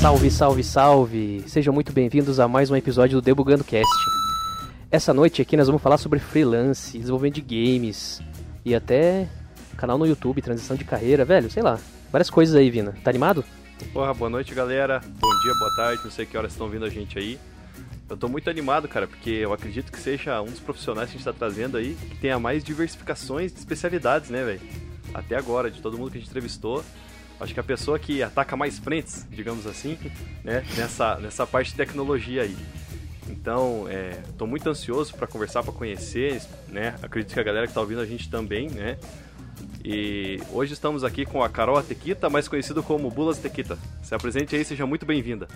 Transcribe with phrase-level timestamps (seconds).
[0.00, 1.44] Salve, salve, salve!
[1.46, 3.92] Sejam muito bem-vindos a mais um episódio do Debugando Cast.
[4.90, 8.18] Essa noite aqui nós vamos falar sobre freelance, desenvolvimento de games
[8.64, 9.28] e até
[9.76, 11.78] canal no YouTube, transição de carreira, velho, sei lá,
[12.10, 12.96] várias coisas aí, Vina.
[13.04, 13.44] Tá animado?
[13.92, 15.00] Porra, boa noite, galera.
[15.00, 17.38] Bom dia, boa tarde, não sei que horas estão vindo a gente aí.
[18.08, 21.18] Eu tô muito animado, cara, porque eu acredito que seja um dos profissionais que a
[21.18, 24.62] gente tá trazendo aí que tenha mais diversificações de especialidades, né, velho?
[25.12, 26.82] Até agora, de todo mundo que a gente entrevistou,
[27.40, 29.98] acho que a pessoa que ataca mais frentes, digamos assim,
[30.44, 32.56] né, nessa, nessa parte de tecnologia aí.
[33.28, 33.86] Então,
[34.28, 36.96] estou muito ansioso para conversar, para conhecer, né?
[37.00, 38.98] Acredito que a galera que está ouvindo a gente também, né?
[39.84, 43.78] E hoje estamos aqui com a Carol Tequita, mais conhecido como Bulas Tequita.
[44.02, 45.48] Se apresente aí, seja muito bem-vinda.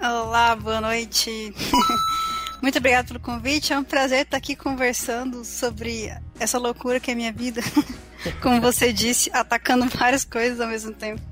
[0.00, 1.52] Olá, boa noite.
[2.62, 3.72] muito obrigada pelo convite.
[3.72, 7.60] É um prazer estar aqui conversando sobre essa loucura que é a minha vida.
[8.42, 11.22] Como você disse, atacando várias coisas ao mesmo tempo.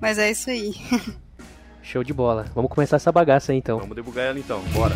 [0.00, 0.74] Mas é isso aí.
[1.82, 2.46] Show de bola.
[2.54, 3.78] Vamos começar essa bagaça aí então.
[3.78, 4.94] Vamos debugar ela então, bora.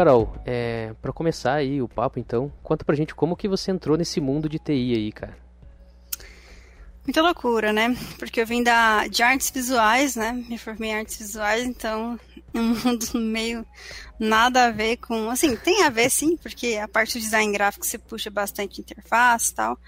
[0.00, 3.98] Carol, é, para começar aí o papo então, conta pra gente como que você entrou
[3.98, 5.36] nesse mundo de TI aí, cara.
[7.04, 7.94] Muita loucura, né?
[8.18, 10.32] Porque eu vim da, de artes visuais, né?
[10.48, 12.18] Me formei em artes visuais, então
[12.54, 13.66] um mundo meio
[14.18, 15.28] nada a ver com.
[15.28, 19.50] Assim, tem a ver sim, porque a parte do design gráfico você puxa bastante interface
[19.50, 19.78] e tal.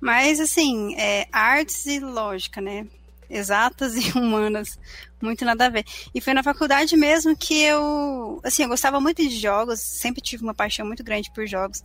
[0.00, 2.86] Mas, assim, é artes e lógica, né?
[3.30, 4.78] exatas e humanas,
[5.24, 5.84] muito nada a ver.
[6.14, 10.42] E foi na faculdade mesmo que eu, assim, eu gostava muito de jogos, sempre tive
[10.42, 11.82] uma paixão muito grande por jogos.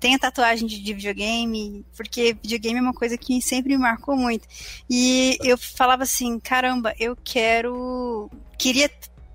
[0.00, 4.46] Tenho tatuagem de, de videogame, porque videogame é uma coisa que sempre me marcou muito.
[4.88, 8.90] E eu falava assim, caramba, eu quero, queria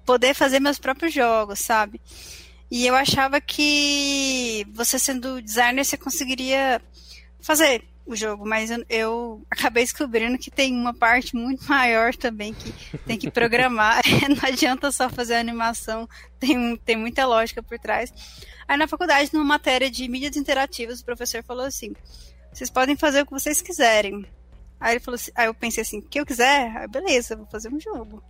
[0.05, 1.99] poder fazer meus próprios jogos, sabe?
[2.71, 6.81] E eu achava que você sendo designer você conseguiria
[7.39, 12.53] fazer o jogo, mas eu, eu, acabei descobrindo que tem uma parte muito maior também
[12.53, 14.01] que tem que programar.
[14.29, 16.07] Não adianta só fazer a animação,
[16.39, 18.13] tem, tem muita lógica por trás.
[18.67, 21.93] Aí na faculdade, numa matéria de mídias interativas, o professor falou assim:
[22.51, 24.25] vocês podem fazer o que vocês quiserem.
[24.79, 26.75] Aí ele falou assim, aí eu pensei assim, o que eu quiser?
[26.75, 28.21] Aí beleza, vou fazer um jogo.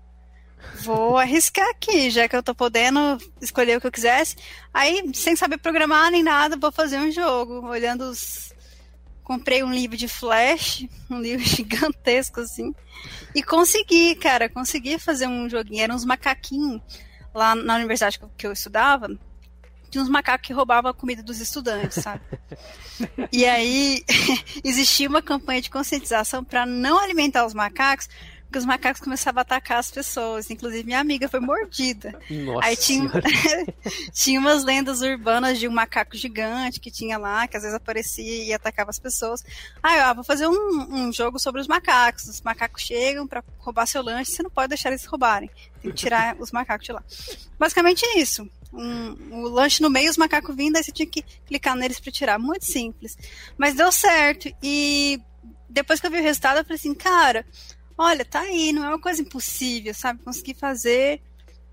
[0.81, 4.37] Vou arriscar aqui, já que eu tô podendo escolher o que eu quisesse.
[4.73, 8.52] Aí, sem saber programar nem nada, vou fazer um jogo, olhando os
[9.23, 12.73] comprei um livro de Flash, um livro gigantesco assim,
[13.33, 15.81] e consegui, cara, consegui fazer um joguinho.
[15.81, 16.81] Eram uns macaquinhos
[17.33, 19.09] lá na universidade que eu estudava,
[19.93, 22.21] tinha uns macacos que roubavam a comida dos estudantes, sabe?
[23.31, 24.03] e aí
[24.63, 28.09] existia uma campanha de conscientização para não alimentar os macacos,
[28.53, 30.51] porque os macacos começavam a atacar as pessoas.
[30.51, 32.13] Inclusive, minha amiga foi mordida.
[32.29, 33.09] Nossa Aí tinha,
[34.13, 38.43] tinha umas lendas urbanas de um macaco gigante que tinha lá, que às vezes aparecia
[38.43, 39.43] e atacava as pessoas.
[39.81, 42.25] Aí, ó, vou fazer um, um jogo sobre os macacos.
[42.25, 45.49] Os macacos chegam para roubar seu lanche, você não pode deixar eles roubarem.
[45.81, 47.03] Tem que tirar os macacos de lá.
[47.57, 48.47] Basicamente é isso.
[48.71, 52.11] Um, o lanche no meio, os macacos vindo, aí você tinha que clicar neles para
[52.11, 52.37] tirar.
[52.37, 53.17] Muito simples.
[53.57, 54.53] Mas deu certo.
[54.61, 55.19] E
[55.67, 57.43] depois que eu vi o resultado, eu falei assim, cara,
[58.03, 60.23] olha, tá aí, não é uma coisa impossível, sabe?
[60.23, 61.21] Conseguir fazer.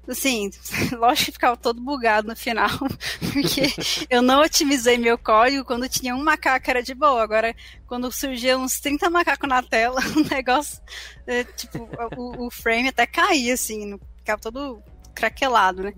[0.09, 0.51] Assim,
[0.97, 2.71] lógico que ficava todo bugado no final,
[3.33, 3.73] porque
[4.09, 7.23] eu não otimizei meu código quando tinha um macaco era de boa.
[7.23, 7.55] Agora,
[7.87, 10.81] quando surgiam uns 30 macacos na tela, o negócio,
[11.27, 14.83] é, tipo, o, o, frame até caía, assim, ficava todo
[15.15, 15.93] craquelado, né?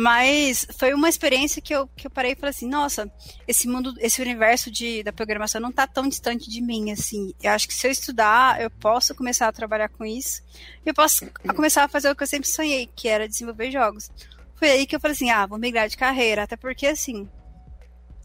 [0.00, 3.10] Mas foi uma experiência que eu, que eu parei e falei assim, nossa,
[3.48, 7.34] esse mundo, esse universo de, da programação não está tão distante de mim, assim.
[7.42, 10.40] Eu acho que se eu estudar, eu posso começar a trabalhar com isso.
[10.86, 14.08] E eu posso começar a fazer o que eu sempre sonhei, que era desenvolver jogos.
[14.54, 17.28] Foi aí que eu falei assim, ah, vou migrar de carreira, até porque, assim,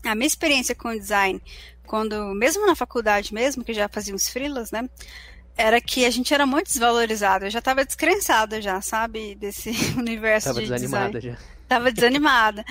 [0.05, 1.41] a minha experiência com o design,
[1.87, 4.87] quando, mesmo na faculdade mesmo, que já fazia uns freelas, né,
[5.57, 7.45] era que a gente era muito desvalorizado.
[7.45, 9.33] Eu já estava descrençada já, sabe?
[9.35, 11.37] Desse universo tava de desanimada design.
[11.39, 11.53] já.
[11.73, 12.63] Tava desanimada.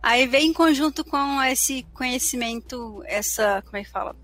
[0.00, 4.14] Aí veio em conjunto com esse conhecimento, essa, como é que fala?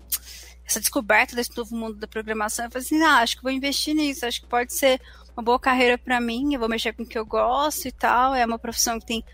[0.65, 2.63] Essa descoberta desse novo mundo da programação.
[2.63, 5.01] Eu falei assim, ah, acho que vou investir nisso, acho que pode ser
[5.35, 8.33] uma boa carreira para mim, eu vou mexer com o que eu gosto e tal.
[8.33, 9.25] É uma profissão que tem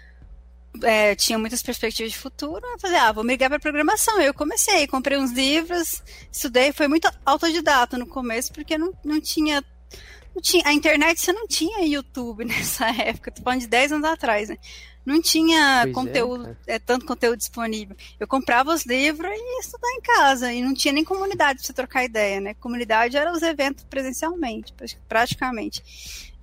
[0.84, 4.20] é, tinha muitas perspectivas de futuro, eu falei, ah, vou migrar para programação.
[4.20, 6.02] Eu comecei, comprei uns livros,
[6.32, 9.64] estudei, foi muito autodidata no começo, porque não, não tinha
[10.42, 14.50] tinha, a internet você não tinha YouTube nessa época, tô falando de 10 anos atrás,
[14.50, 14.58] né?
[15.06, 17.96] Não tinha pois é, conteúdo, é, é, tanto conteúdo disponível.
[18.20, 20.52] Eu comprava os livros e ia estudar em casa.
[20.52, 22.54] E não tinha nem comunidade para você trocar ideia, né?
[22.56, 24.74] Comunidade era os eventos presencialmente,
[25.08, 25.82] praticamente.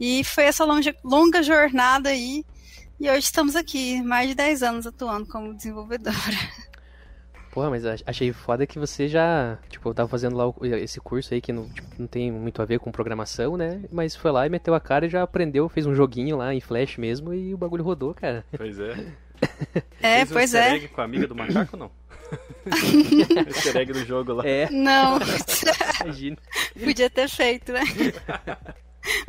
[0.00, 2.42] E foi essa longa, longa jornada aí.
[2.98, 6.16] E hoje estamos aqui, mais de 10 anos atuando como desenvolvedora.
[7.54, 11.52] Porra, mas achei foda que você já, tipo, tava fazendo lá esse curso aí que
[11.52, 13.80] não, tipo, não tem muito a ver com programação, né?
[13.92, 16.60] Mas foi lá e meteu a cara e já aprendeu, fez um joguinho lá em
[16.60, 18.44] Flash mesmo e o bagulho rodou, cara.
[18.56, 18.96] Pois é.
[20.02, 20.76] É, fez pois um é.
[20.76, 21.90] Egg com a amiga do macaco, não?
[23.46, 24.46] easter egg do jogo lá.
[24.46, 24.68] É.
[24.70, 25.18] Não.
[26.02, 26.36] Imagina.
[26.82, 27.82] Podia ter feito, né?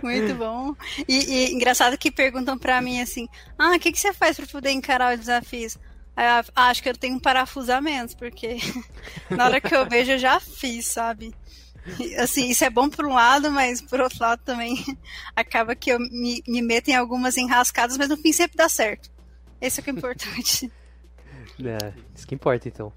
[0.02, 0.76] Muito bom.
[1.08, 3.28] E, e, engraçado que perguntam pra mim assim:
[3.58, 5.78] ah, o que, que você faz pra poder encarar os desafios?
[6.56, 8.58] Acho que eu tenho um parafusamento, porque
[9.30, 11.34] na hora que eu vejo eu já fiz, sabe?
[12.18, 14.76] Assim, isso é bom por um lado, mas por outro lado também
[15.36, 19.12] acaba que eu me, me meto em algumas enrascadas, mas no fim sempre dá certo.
[19.62, 20.72] Esse é o que é importante.
[21.58, 22.92] É, isso que importa então.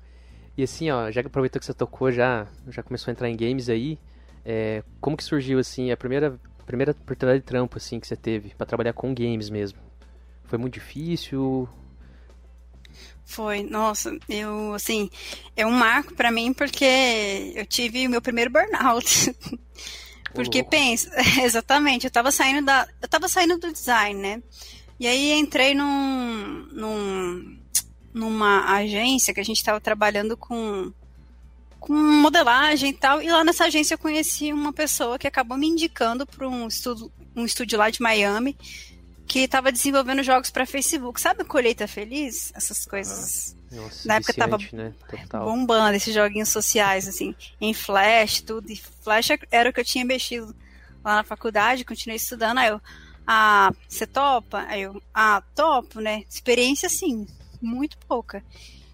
[0.57, 3.37] E assim, ó, já que aproveitou que você tocou, já, já começou a entrar em
[3.37, 3.97] games aí,
[4.45, 8.53] é, como que surgiu assim a primeira, primeira oportunidade de trampo assim que você teve
[8.57, 9.79] para trabalhar com games mesmo?
[10.43, 11.69] Foi muito difícil?
[13.25, 15.11] Foi, nossa, eu, assim,
[15.55, 19.35] é um marco para mim porque eu tive o meu primeiro burnout.
[20.35, 21.11] porque pensa,
[21.45, 24.43] exatamente, eu tava saindo da, eu tava saindo do design, né?
[24.99, 27.59] E aí entrei num, num
[28.13, 30.93] numa agência que a gente estava trabalhando com
[31.79, 35.69] com modelagem e tal, e lá nessa agência eu conheci uma pessoa que acabou me
[35.69, 38.57] indicando para um estudo, um estúdio lá de Miami,
[39.29, 41.21] que estava desenvolvendo jogos para Facebook.
[41.21, 42.51] Sabe Colheita Feliz?
[42.57, 43.55] Essas coisas.
[43.71, 44.95] Ah, nossa, Na época tava né?
[45.31, 48.73] bombando esses joguinhos sociais, assim, em Flash, tudo.
[48.73, 50.57] E Flash era o que eu tinha mexido
[51.05, 52.57] lá na faculdade, continuei estudando.
[52.57, 52.81] Aí eu,
[53.27, 54.65] ah, você topa?
[54.67, 56.25] Aí eu, ah, topo, né?
[56.29, 57.27] Experiência, assim,
[57.61, 58.43] muito pouca.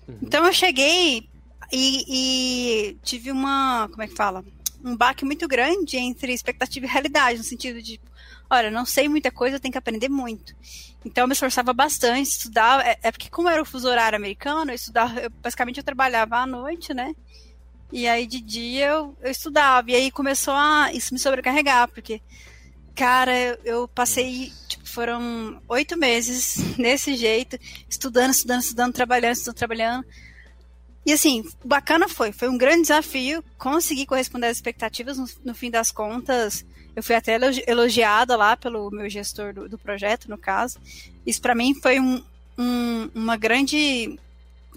[0.08, 0.18] Uhum.
[0.20, 1.28] Então eu cheguei
[1.72, 4.44] e, e tive uma, como é que fala?
[4.84, 8.00] Um baque muito grande entre expectativa e realidade, no sentido de
[8.50, 10.54] olha, não sei muita coisa, eu tenho que aprender muito.
[11.04, 14.70] Então eu me esforçava bastante, estudava, é, é porque como era o fuso horário americano,
[14.70, 17.14] eu estudava, eu, basicamente eu trabalhava à noite, né?
[17.92, 22.22] E aí de dia eu, eu estudava, e aí começou a isso me sobrecarregar, porque,
[22.94, 27.58] cara, eu, eu passei, tipo, foram oito meses nesse jeito,
[27.88, 30.06] estudando, estudando, estudando, trabalhando, estudando, trabalhando.
[31.06, 35.70] E assim, bacana foi, foi um grande desafio, conseguir corresponder às expectativas, no, no fim
[35.70, 36.64] das contas,
[36.94, 40.78] eu fui até elogiada lá pelo meu gestor do, do projeto, no caso.
[41.26, 42.22] Isso para mim foi um,
[42.58, 44.18] um, uma grande,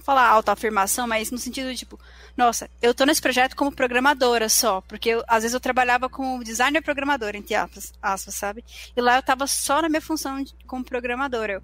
[0.03, 1.99] falar autoafirmação, mas no sentido de tipo,
[2.35, 6.43] nossa, eu tô nesse projeto como programadora só, porque eu, às vezes eu trabalhava como
[6.43, 8.63] designer programador, entre aspas, aspas, sabe?
[8.95, 11.53] E lá eu tava só na minha função de, como programadora.
[11.53, 11.63] Eu,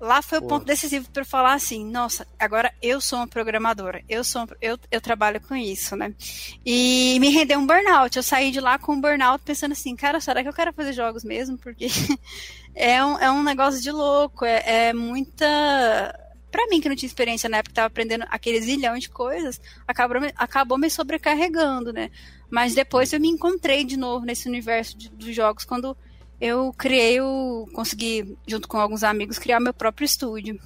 [0.00, 4.22] lá foi o ponto decisivo para falar assim, nossa, agora eu sou uma programadora, eu
[4.22, 6.14] sou eu, eu trabalho com isso, né?
[6.64, 8.16] E me rendeu um burnout.
[8.16, 10.92] Eu saí de lá com um burnout pensando assim, cara, será que eu quero fazer
[10.92, 11.58] jogos mesmo?
[11.58, 11.88] Porque
[12.74, 15.46] é um, é um negócio de louco, é, é muita
[16.50, 20.16] para mim que não tinha experiência na época, estava aprendendo aquele zilhão de coisas, acabou,
[20.34, 22.10] acabou me sobrecarregando, né?
[22.50, 25.96] Mas depois eu me encontrei de novo nesse universo de, dos jogos quando
[26.40, 27.68] eu criei o.
[27.72, 30.58] consegui, junto com alguns amigos, criar meu próprio estúdio.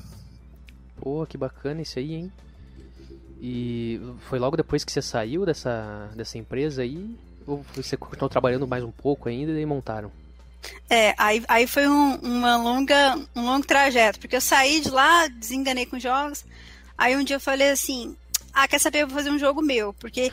[1.01, 2.33] Pô, que bacana isso aí, hein?
[3.41, 7.17] E foi logo depois que você saiu dessa, dessa empresa aí?
[7.47, 10.13] Ou você continuou trabalhando mais um pouco ainda e montaram?
[10.89, 15.27] É, aí, aí foi um, uma longa, um longo trajeto, porque eu saí de lá,
[15.27, 16.45] desenganei com jogos,
[16.97, 18.17] aí um dia eu falei assim,
[18.53, 20.33] ah, quer saber, eu vou fazer um jogo meu, porque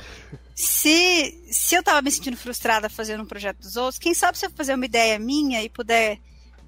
[0.56, 4.46] se, se eu tava me sentindo frustrada fazendo um projeto dos outros, quem sabe se
[4.46, 6.20] eu fazer uma ideia minha e puder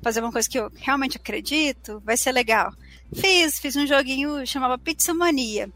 [0.02, 2.74] fazer uma coisa que eu realmente acredito, vai ser legal.
[3.14, 5.70] Fiz, fiz um joguinho chamava Pizza Mania.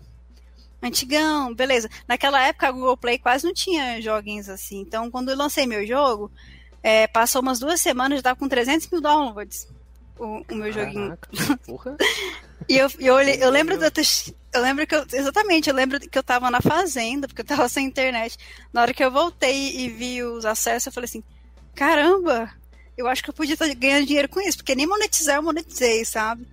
[0.82, 1.90] Antigão, beleza.
[2.08, 4.80] Naquela época a Google Play quase não tinha joguinhos assim.
[4.80, 6.32] Então, quando eu lancei meu jogo,
[6.84, 9.68] é, passou umas duas semanas, já tava com 300 mil downloads.
[10.18, 11.18] O, o meu Caraca, joguinho.
[11.66, 11.98] Porra.
[12.70, 14.06] e eu, eu, eu, eu lembro de eu ter,
[14.56, 17.68] eu lembro que eu, exatamente, eu lembro que eu tava na fazenda, porque eu tava
[17.70, 18.38] sem internet.
[18.74, 21.24] Na hora que eu voltei e vi os acessos, eu falei assim:
[21.76, 22.52] caramba,
[22.98, 26.06] eu acho que eu podia estar ganhando dinheiro com isso, porque nem monetizar eu monetizei,
[26.06, 26.48] sabe?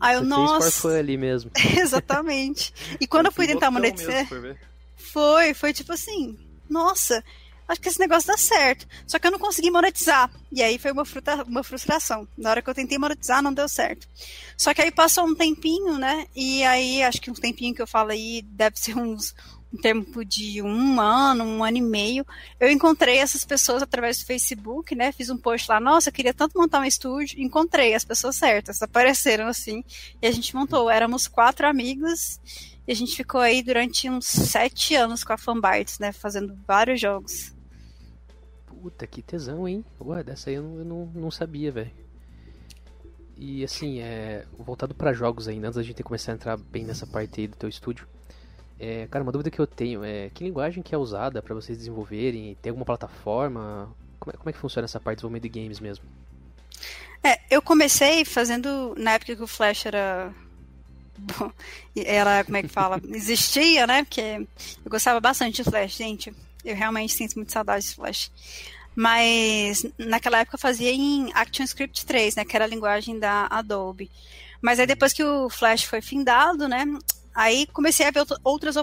[0.00, 0.82] Aí eu, Você nossa.
[0.82, 1.50] Fez ali mesmo.
[1.78, 2.72] exatamente.
[3.00, 4.26] E quando eu fui tentar monetizar.
[4.30, 4.56] Mesmo,
[4.96, 7.22] foi, foi tipo assim, nossa,
[7.70, 8.86] acho que esse negócio dá certo.
[9.06, 10.30] Só que eu não consegui monetizar.
[10.52, 12.26] E aí foi uma, fruta, uma frustração.
[12.36, 14.08] Na hora que eu tentei monetizar, não deu certo.
[14.56, 16.26] Só que aí passou um tempinho, né?
[16.34, 19.34] E aí, acho que um tempinho que eu falo aí deve ser uns
[19.72, 22.26] em tempo de um ano, um ano e meio.
[22.58, 25.12] Eu encontrei essas pessoas através do Facebook, né?
[25.12, 27.40] Fiz um post lá, nossa, eu queria tanto montar um estúdio.
[27.40, 29.84] Encontrei as pessoas certas, apareceram assim,
[30.20, 30.90] e a gente montou.
[30.90, 32.40] Éramos quatro amigos
[32.86, 36.12] e a gente ficou aí durante uns sete anos com a Fanbytes, né?
[36.12, 37.52] Fazendo vários jogos.
[38.80, 39.84] Puta, que tesão, hein?
[40.00, 41.90] Ué, dessa aí eu não, eu não, não sabia, velho.
[43.36, 47.06] E assim, é, voltado para jogos ainda, antes da gente começar a entrar bem nessa
[47.06, 48.06] parte aí do teu estúdio.
[48.78, 51.76] É, cara, uma dúvida que eu tenho é que linguagem que é usada para vocês
[51.76, 52.56] desenvolverem?
[52.62, 53.94] Tem alguma plataforma?
[54.18, 56.04] Como é, como é, que funciona essa parte de desenvolvimento de games mesmo?
[57.22, 60.32] É, eu comecei fazendo na época que o Flash era
[61.18, 61.52] bom,
[61.94, 64.04] era como é que fala, existia, né?
[64.04, 64.46] Porque
[64.84, 66.34] eu gostava bastante de Flash, gente.
[66.64, 68.30] Eu realmente sinto muito saudade de Flash.
[68.94, 72.44] Mas naquela época eu fazia em ActionScript 3, né?
[72.44, 74.10] Que era a linguagem da Adobe.
[74.60, 76.84] Mas aí depois que o Flash foi findado, né?
[77.34, 78.74] Aí comecei a ver outras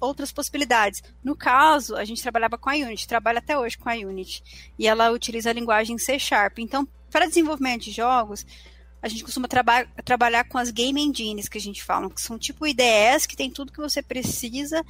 [0.00, 1.02] outras possibilidades.
[1.22, 4.42] No caso, a gente trabalhava com a Unity, trabalha até hoje com a Unity.
[4.78, 6.58] E ela utiliza a linguagem C Sharp.
[6.58, 8.46] Então, para desenvolvimento de jogos,
[9.02, 12.38] a gente costuma traba trabalhar com as game engines que a gente fala, que são
[12.38, 14.84] tipo IDEs que tem tudo que você precisa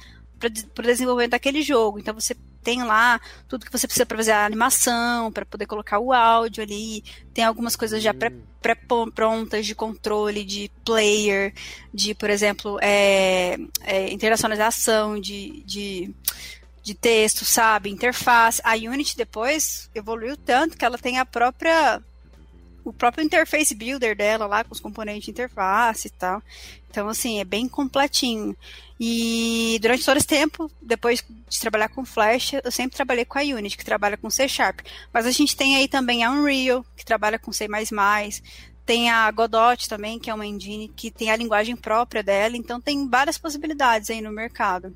[0.49, 1.99] para o desenvolvimento daquele jogo.
[1.99, 5.99] Então você tem lá tudo que você precisa para fazer a animação, para poder colocar
[5.99, 7.03] o áudio ali.
[7.33, 8.13] Tem algumas coisas já
[8.61, 11.53] pré-prontas de controle, de player,
[11.93, 16.13] de, por exemplo, é, é, internacionalização de, de,
[16.83, 17.89] de texto, sabe?
[17.89, 18.61] Interface.
[18.63, 22.01] A Unity depois evoluiu tanto que ela tem a própria
[22.83, 26.41] o próprio interface builder dela lá com os componentes de interface e tal.
[26.91, 28.55] Então, assim, é bem completinho.
[28.99, 33.41] E durante todo esse tempo, depois de trabalhar com Flash, eu sempre trabalhei com a
[33.41, 34.81] Unity, que trabalha com C Sharp.
[35.13, 37.65] Mas a gente tem aí também a Unreal, que trabalha com C++.
[38.85, 42.57] Tem a Godot também, que é uma engine que tem a linguagem própria dela.
[42.57, 44.93] Então, tem várias possibilidades aí no mercado.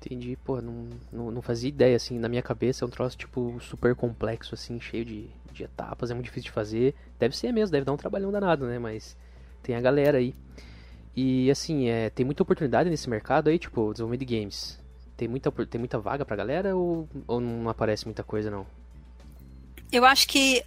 [0.00, 3.58] Entendi, pô, não, não, não, fazia ideia, assim, na minha cabeça é um troço, tipo,
[3.60, 6.94] super complexo, assim, cheio de, de etapas, é muito difícil de fazer.
[7.18, 9.16] Deve ser mesmo, deve dar um trabalhão danado, né, mas
[9.62, 10.32] tem a galera aí.
[11.16, 14.78] E, assim, é, tem muita oportunidade nesse mercado aí, tipo, desenvolvimento de games.
[15.16, 18.66] Tem muita, tem muita vaga pra galera ou, ou não aparece muita coisa, não?
[19.90, 20.62] Eu acho que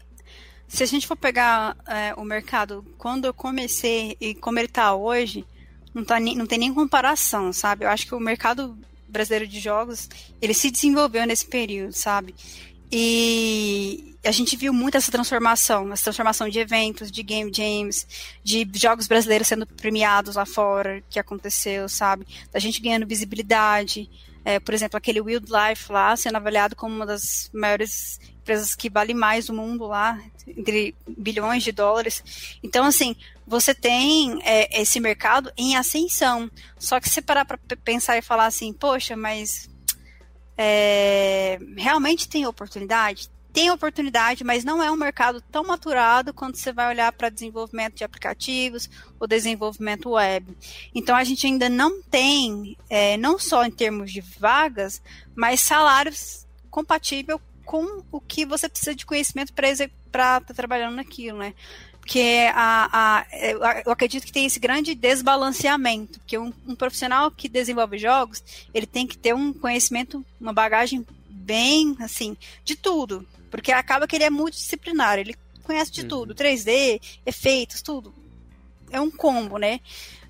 [0.68, 4.96] se a gente for pegar é, o mercado quando eu comecei e como ele tá
[4.96, 5.46] hoje,
[5.94, 7.86] não, tá, não tem nem comparação, sabe?
[7.86, 8.76] Eu acho que o mercado
[9.08, 10.10] brasileiro de jogos,
[10.42, 12.34] ele se desenvolveu nesse período, sabe?
[12.92, 18.08] E a gente viu muito essa transformação, essa transformação de eventos, de game jams,
[18.44, 22.26] de jogos brasileiros sendo premiados lá fora, que aconteceu, sabe?
[22.52, 24.10] Da gente ganhando visibilidade.
[24.44, 29.14] É, por exemplo, aquele Wildlife lá sendo avaliado como uma das maiores empresas que vale
[29.14, 32.58] mais do mundo lá, entre bilhões de dólares.
[32.64, 33.16] Então, assim,
[33.46, 36.50] você tem é, esse mercado em ascensão.
[36.78, 39.70] Só que se parar para pensar e falar assim, poxa, mas
[40.62, 43.30] é, realmente tem oportunidade?
[43.54, 47.96] Tem oportunidade, mas não é um mercado tão maturado quando você vai olhar para desenvolvimento
[47.96, 50.56] de aplicativos ou desenvolvimento web.
[50.94, 55.02] Então a gente ainda não tem, é, não só em termos de vagas,
[55.34, 61.38] mas salários compatível com o que você precisa de conhecimento para estar tá trabalhando naquilo,
[61.38, 61.54] né?
[62.10, 63.26] Porque a, a,
[63.86, 68.88] eu acredito que tem esse grande desbalanceamento, porque um, um, profissional que desenvolve jogos, ele
[68.88, 72.36] tem que ter um conhecimento, uma bagagem bem, assim,
[72.66, 76.08] de tudo, porque acaba que ele é multidisciplinar, ele conhece de uhum.
[76.08, 78.12] tudo, 3D, efeitos, tudo.
[78.90, 79.80] É um combo, né?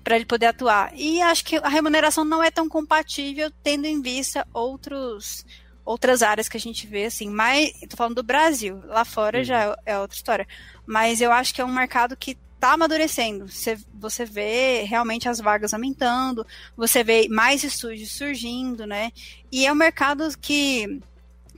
[0.04, 0.92] Para ele poder atuar.
[0.94, 5.46] E acho que a remuneração não é tão compatível, tendo em vista outros
[5.82, 9.44] outras áreas que a gente vê, assim, mas tô falando do Brasil, lá fora uhum.
[9.44, 10.46] já é, é outra história.
[10.90, 13.46] Mas eu acho que é um mercado que está amadurecendo.
[13.46, 16.44] Você, você vê realmente as vagas aumentando,
[16.76, 19.12] você vê mais estúdios surgindo, né?
[19.52, 21.00] E é um mercado que,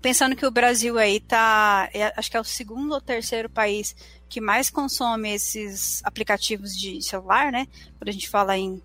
[0.02, 3.96] pensando que o Brasil aí tá, é, acho que é o segundo ou terceiro país
[4.28, 7.66] que mais consome esses aplicativos de celular, né?
[7.98, 8.82] Quando a gente fala em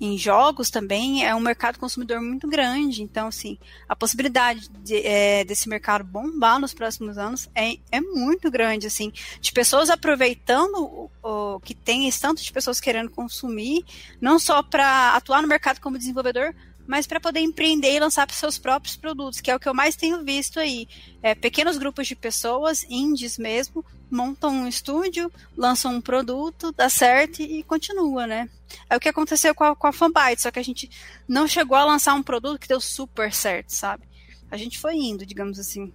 [0.00, 3.02] em jogos também é um mercado consumidor muito grande.
[3.02, 8.50] Então, assim, a possibilidade de, é, desse mercado bombar nos próximos anos é, é muito
[8.50, 13.84] grande, assim, de pessoas aproveitando o, o que tem esse tanto de pessoas querendo consumir,
[14.20, 16.54] não só para atuar no mercado como desenvolvedor,
[16.86, 19.94] mas para poder empreender e lançar seus próprios produtos, que é o que eu mais
[19.94, 20.88] tenho visto aí.
[21.22, 27.42] É, pequenos grupos de pessoas, indies mesmo, montam um estúdio, lançam um produto, dá certo
[27.42, 28.48] e continua, né?
[28.88, 30.90] É o que aconteceu com a, com a Fanbyte, só que a gente
[31.26, 34.04] não chegou a lançar um produto que deu super certo, sabe?
[34.50, 35.92] A gente foi indo, digamos assim.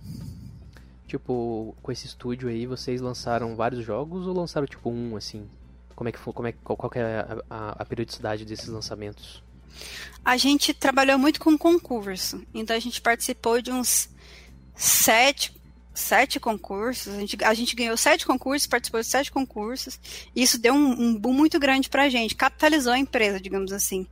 [1.08, 5.48] Tipo, com esse estúdio aí, vocês lançaram vários jogos ou lançaram tipo um, assim?
[5.96, 9.44] Como é que foi, como é, qual, qual é a, a, a periodicidade desses lançamentos?
[10.24, 14.10] A gente trabalhou muito com concurso, então a gente participou de uns
[14.76, 15.54] sete,
[15.94, 17.14] sete concursos.
[17.14, 20.00] A gente, a gente ganhou sete concursos, participou de sete concursos.
[20.36, 23.72] E isso deu um, um boom muito grande para a gente, capitalizou a empresa, digamos
[23.72, 24.08] assim.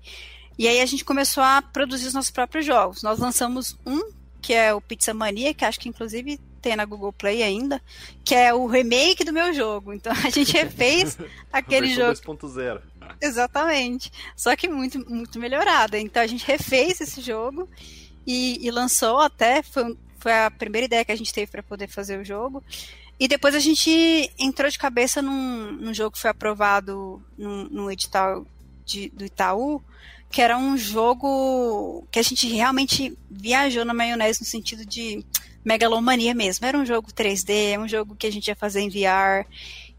[0.58, 3.02] E aí a gente começou a produzir os nossos próprios jogos.
[3.02, 4.12] Nós lançamos um,
[4.42, 7.82] que é o Pizza Mania, que acho que inclusive tem na Google Play ainda,
[8.24, 9.94] que é o remake do meu jogo.
[9.94, 11.18] Então a gente refez
[11.52, 12.14] aquele jogo.
[12.14, 12.82] 2.0.
[13.20, 14.12] Exatamente.
[14.36, 15.98] Só que muito, muito melhorada.
[16.00, 17.68] Então a gente refez esse jogo
[18.26, 19.64] e, e lançou até.
[19.64, 22.64] Foi, foi a primeira ideia que a gente teve para poder fazer o jogo.
[23.20, 27.92] E depois a gente entrou de cabeça num, num jogo que foi aprovado num, num
[27.92, 28.46] edital
[28.86, 29.82] de, do Itaú,
[30.30, 35.24] que era um jogo que a gente realmente viajou na maionese no sentido de
[35.64, 36.66] megalomania mesmo.
[36.66, 39.46] Era um jogo 3D, é um jogo que a gente ia fazer em VR.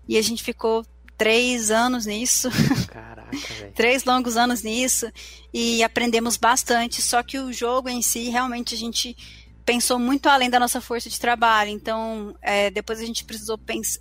[0.09, 0.85] E a gente ficou
[1.17, 2.49] três anos nisso.
[2.91, 3.73] Caraca, velho.
[3.73, 5.11] três longos anos nisso.
[5.53, 7.01] E aprendemos bastante.
[7.01, 9.17] Só que o jogo em si, realmente, a gente
[9.65, 11.71] pensou muito além da nossa força de trabalho.
[11.71, 13.59] Então, é, depois a gente precisou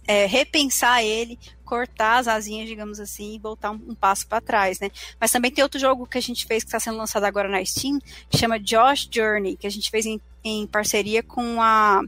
[0.07, 4.79] é, repensar ele, cortar as asinhas, digamos assim, e voltar um, um passo para trás,
[4.79, 4.89] né?
[5.19, 7.63] Mas também tem outro jogo que a gente fez que está sendo lançado agora na
[7.63, 7.99] Steam,
[8.29, 12.01] que chama Josh Journey, que a gente fez em em parceria com a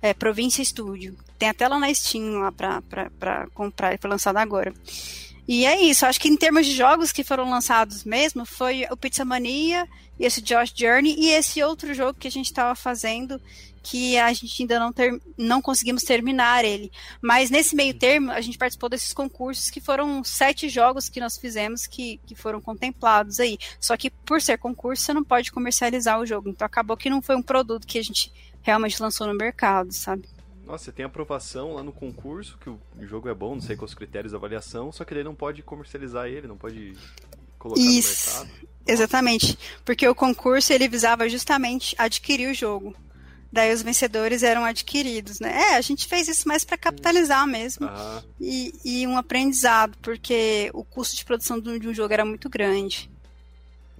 [0.00, 1.16] é, Província Studio.
[1.38, 4.72] Tem até lá na Steam lá para comprar, foi lançado agora.
[5.48, 8.96] E é isso, acho que em termos de jogos que foram lançados mesmo, foi o
[8.96, 9.86] Pizza Mania,
[10.18, 13.40] esse Josh Journey e esse outro jogo que a gente estava fazendo,
[13.82, 16.90] que a gente ainda não, ter, não conseguimos terminar ele.
[17.22, 21.38] Mas nesse meio termo, a gente participou desses concursos, que foram sete jogos que nós
[21.38, 23.56] fizemos que, que foram contemplados aí.
[23.80, 26.48] Só que por ser concurso, você não pode comercializar o jogo.
[26.48, 30.28] Então acabou que não foi um produto que a gente realmente lançou no mercado, sabe?
[30.66, 33.92] Nossa, você tem aprovação lá no concurso, que o jogo é bom, não sei quais
[33.92, 36.96] os critérios de avaliação, só que ele não pode comercializar ele, não pode
[37.56, 38.68] colocar Isso, no mercado.
[38.84, 42.94] Exatamente, porque o concurso ele visava justamente adquirir o jogo.
[43.52, 45.52] Daí os vencedores eram adquiridos, né?
[45.56, 50.68] É, a gente fez isso mais para capitalizar mesmo Ah, e, e um aprendizado, porque
[50.74, 53.08] o custo de produção de um jogo era muito grande.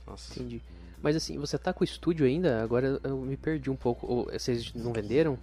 [0.04, 0.32] nossa.
[0.32, 0.60] Entendi.
[1.00, 2.60] Mas assim, você tá com o estúdio ainda?
[2.62, 4.06] Agora eu me perdi um pouco.
[4.06, 5.38] Ou vocês não venderam?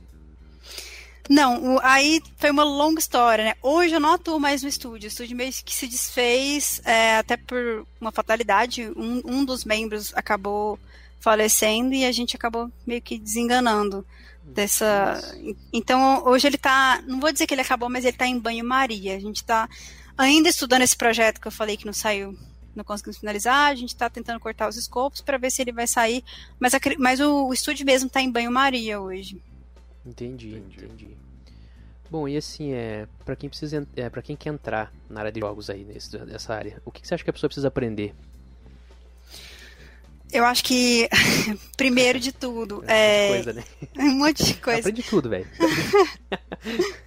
[1.29, 3.53] Não, aí foi uma longa história, né?
[3.61, 5.07] Hoje eu não atuo mais no estúdio.
[5.07, 8.91] O estúdio meio que se desfez, é, até por uma fatalidade.
[8.95, 10.77] Um, um dos membros acabou
[11.19, 14.05] falecendo e a gente acabou meio que desenganando
[14.43, 15.21] dessa.
[15.71, 17.01] Então hoje ele tá.
[17.07, 19.15] Não vou dizer que ele acabou, mas ele tá em banho-maria.
[19.15, 19.69] A gente tá
[20.17, 22.37] ainda estudando esse projeto que eu falei que não saiu.
[22.75, 25.85] Não conseguimos finalizar, a gente está tentando cortar os escopos para ver se ele vai
[25.85, 26.23] sair,
[26.59, 29.39] mas, acre- mas o, o estúdio mesmo está em banho-maria hoje.
[30.05, 30.85] Entendi, Entendi.
[30.85, 31.17] entendi.
[32.09, 35.39] Bom, e assim, é, para quem precisa, é, para quem quer entrar na área de
[35.39, 38.13] jogos aí nesse, nessa área, o que, que você acha que a pessoa precisa aprender?
[40.31, 41.07] Eu acho que,
[41.77, 43.63] primeiro de tudo, Muita é coisa, né?
[43.97, 44.79] um monte de coisa.
[44.79, 45.47] Aprende tudo, velho.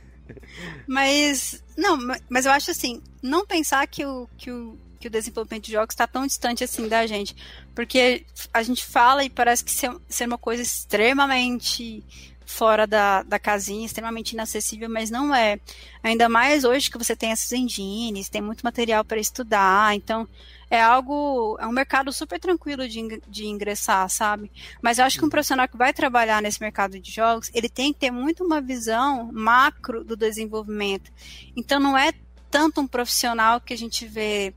[0.86, 5.10] Mas, não, ma- mas eu acho assim, não pensar que o, que o, que o
[5.10, 7.34] desenvolvimento de jogos está tão distante assim da gente.
[7.74, 12.02] Porque a gente fala e parece que ser, ser uma coisa extremamente
[12.46, 15.58] fora da, da casinha, extremamente inacessível, mas não é.
[16.02, 20.28] Ainda mais hoje que você tem essas engines, tem muito material para estudar, então
[20.70, 24.50] é algo, é um mercado super tranquilo de, de ingressar, sabe?
[24.80, 27.92] Mas eu acho que um profissional que vai trabalhar nesse mercado de jogos, ele tem
[27.92, 31.12] que ter muito uma visão macro do desenvolvimento.
[31.56, 32.12] Então não é
[32.50, 34.54] tanto um profissional que a gente vê.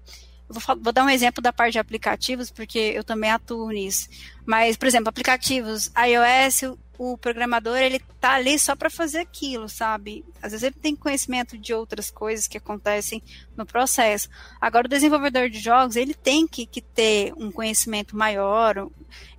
[0.47, 4.09] Vou dar um exemplo da parte de aplicativos, porque eu também atuo nisso.
[4.45, 10.25] Mas, por exemplo, aplicativos iOS, o, programador ele tá ali só para fazer aquilo, sabe?
[10.41, 13.23] Às vezes ele tem conhecimento de outras coisas que acontecem
[13.55, 14.29] no processo.
[14.59, 18.89] Agora, o desenvolvedor de jogos, ele tem que, que ter um conhecimento maior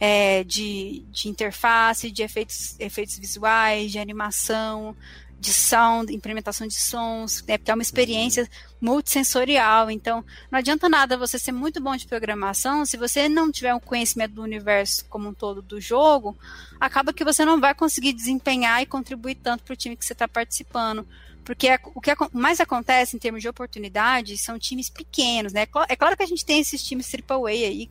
[0.01, 4.96] é, de, de interface, de efeitos, efeitos visuais, de animação,
[5.40, 8.46] de sound, implementação de sons, né, porque é uma experiência
[8.79, 9.90] multissensorial.
[9.90, 13.81] Então, não adianta nada você ser muito bom de programação se você não tiver um
[13.81, 16.37] conhecimento do universo como um todo do jogo,
[16.79, 20.12] acaba que você não vai conseguir desempenhar e contribuir tanto para o time que você
[20.12, 21.07] está participando.
[21.42, 25.62] Porque é- o que mais acontece em termos de oportunidades são times pequenos, né?
[25.62, 27.90] É É claro que a gente tem esses times AAA aí,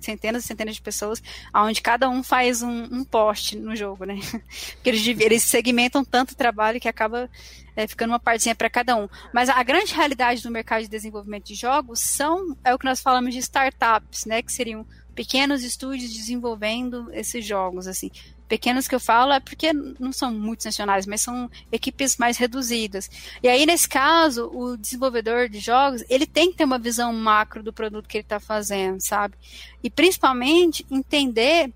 [0.00, 1.22] centenas e centenas de pessoas,
[1.54, 4.18] onde cada um faz um, um poste no jogo, né?
[4.74, 7.30] Porque eles, eles segmentam tanto trabalho que acaba
[7.76, 9.08] é, ficando uma partezinha para cada um.
[9.32, 13.00] Mas a grande realidade do mercado de desenvolvimento de jogos são é o que nós
[13.00, 14.42] falamos de startups, né?
[14.42, 18.10] Que seriam pequenos estúdios desenvolvendo esses jogos, assim.
[18.50, 23.08] Pequenos que eu falo é porque não são multinacionais, mas são equipes mais reduzidas.
[23.40, 27.62] E aí, nesse caso, o desenvolvedor de jogos, ele tem que ter uma visão macro
[27.62, 29.36] do produto que ele está fazendo, sabe?
[29.84, 31.72] E principalmente entender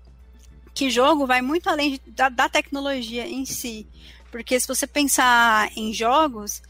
[0.73, 3.87] que jogo vai muito além de, da, da tecnologia em si.
[4.29, 6.61] Porque se você pensar em jogos,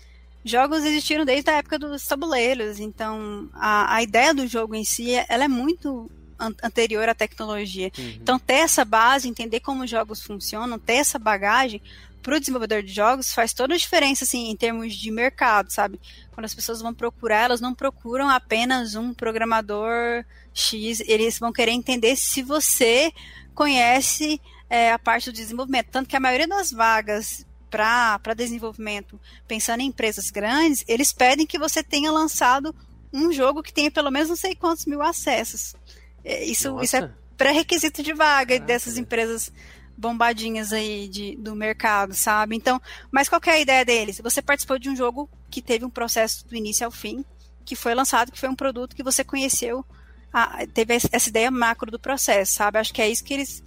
[0.43, 5.13] jogos existiram desde a época dos tabuleiros, então a, a ideia do jogo em si,
[5.27, 7.91] ela é muito anterior à tecnologia.
[7.97, 8.17] Uhum.
[8.21, 11.81] Então ter essa base, entender como os jogos funcionam, ter essa bagagem
[12.21, 15.99] para o desenvolvedor de jogos faz toda a diferença assim em termos de mercado, sabe?
[16.31, 21.71] Quando as pessoas vão procurar, elas não procuram apenas um programador X, eles vão querer
[21.71, 23.13] entender se você
[23.53, 25.89] conhece é, a parte do desenvolvimento.
[25.91, 31.59] Tanto que a maioria das vagas para desenvolvimento, pensando em empresas grandes, eles pedem que
[31.59, 32.73] você tenha lançado
[33.11, 35.75] um jogo que tenha pelo menos não sei quantos mil acessos.
[36.25, 39.51] É, isso, isso é pré-requisito de vaga dessas empresas
[39.95, 42.55] bombadinhas aí de, do mercado, sabe?
[42.55, 44.19] Então, mas qual é a ideia deles?
[44.21, 47.23] Você participou de um jogo que teve um processo do início ao fim,
[47.63, 49.85] que foi lançado, que foi um produto que você conheceu,
[50.33, 52.77] a, teve essa ideia macro do processo, sabe?
[52.77, 53.63] Acho que é isso que eles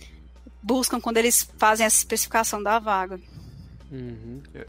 [0.63, 3.19] buscam quando eles fazem essa especificação da vaga.
[3.91, 4.43] Uhum.
[4.53, 4.65] É,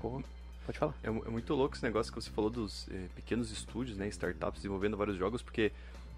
[0.70, 0.94] Pode falar.
[1.04, 4.60] É, é, muito louco esse negócio que você falou dos é, pequenos estúdios, né, startups
[4.62, 5.72] desenvolvendo vários jogos, porque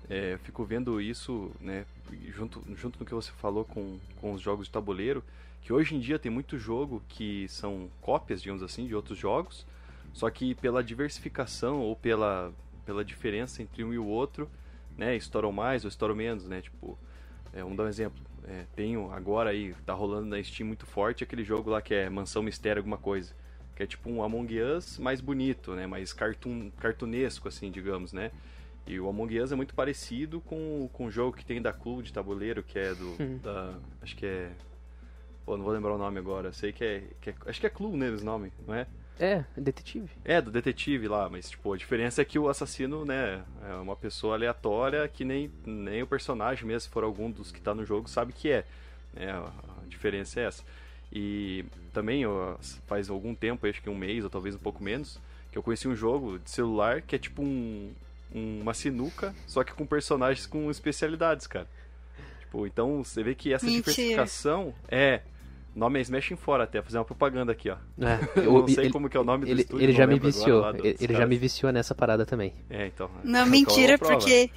[0.10, 1.86] é, fico vendo isso, né,
[2.30, 5.24] junto, junto no que você falou com, com os jogos de tabuleiro,
[5.62, 9.66] que hoje em dia tem muito jogo que são cópias, digamos assim, de outros jogos,
[10.14, 12.52] só que pela diversificação ou pela,
[12.86, 14.50] pela diferença entre um e o outro,
[14.98, 16.98] né, estouram mais ou estouram menos, né, tipo,
[17.54, 21.24] é, vamos dar um exemplo, é, tenho agora aí, tá rolando na Steam muito forte
[21.24, 23.34] aquele jogo lá que é Mansão Mistério alguma coisa.
[23.76, 25.88] Que é tipo um Among Us mais bonito, né?
[25.88, 28.32] Mais cartoon, cartunesco, assim, digamos, né?
[28.86, 32.04] E o Among Us é muito parecido com, com o jogo que tem da Clube
[32.04, 33.15] de tabuleiro, que é do.
[33.20, 33.39] Hum.
[33.41, 34.52] da, acho que é.
[35.46, 36.52] Pô, não vou lembrar o nome agora.
[36.52, 37.04] Sei que é.
[37.22, 38.88] Que é acho que é Clue neles o nome, não é?
[39.20, 40.10] É, detetive.
[40.26, 43.96] É, do detetive lá, mas tipo, a diferença é que o assassino, né, é uma
[43.96, 47.86] pessoa aleatória que nem, nem o personagem mesmo, se for algum dos que tá no
[47.86, 48.65] jogo, sabe que é.
[49.15, 49.52] é a
[49.88, 50.63] diferença é essa.
[51.13, 52.24] E também
[52.88, 55.20] faz algum tempo, acho que um mês ou talvez um pouco menos,
[55.52, 57.91] que eu conheci um jogo de celular que é tipo um,
[58.34, 61.67] uma sinuca, só que com personagens com especialidades, cara.
[62.39, 63.82] Tipo, então você vê que essa Mentira.
[63.82, 65.22] diversificação é
[65.76, 67.78] o nome é Smash Fora até, fazer uma propaganda aqui, ó.
[68.00, 69.84] É, eu não sei ele, como que é o nome do ele, estúdio.
[69.84, 72.54] Ele já me viciou, ele, ele já me viciou nessa parada também.
[72.70, 73.10] É, então.
[73.24, 74.50] Não, mentira, porque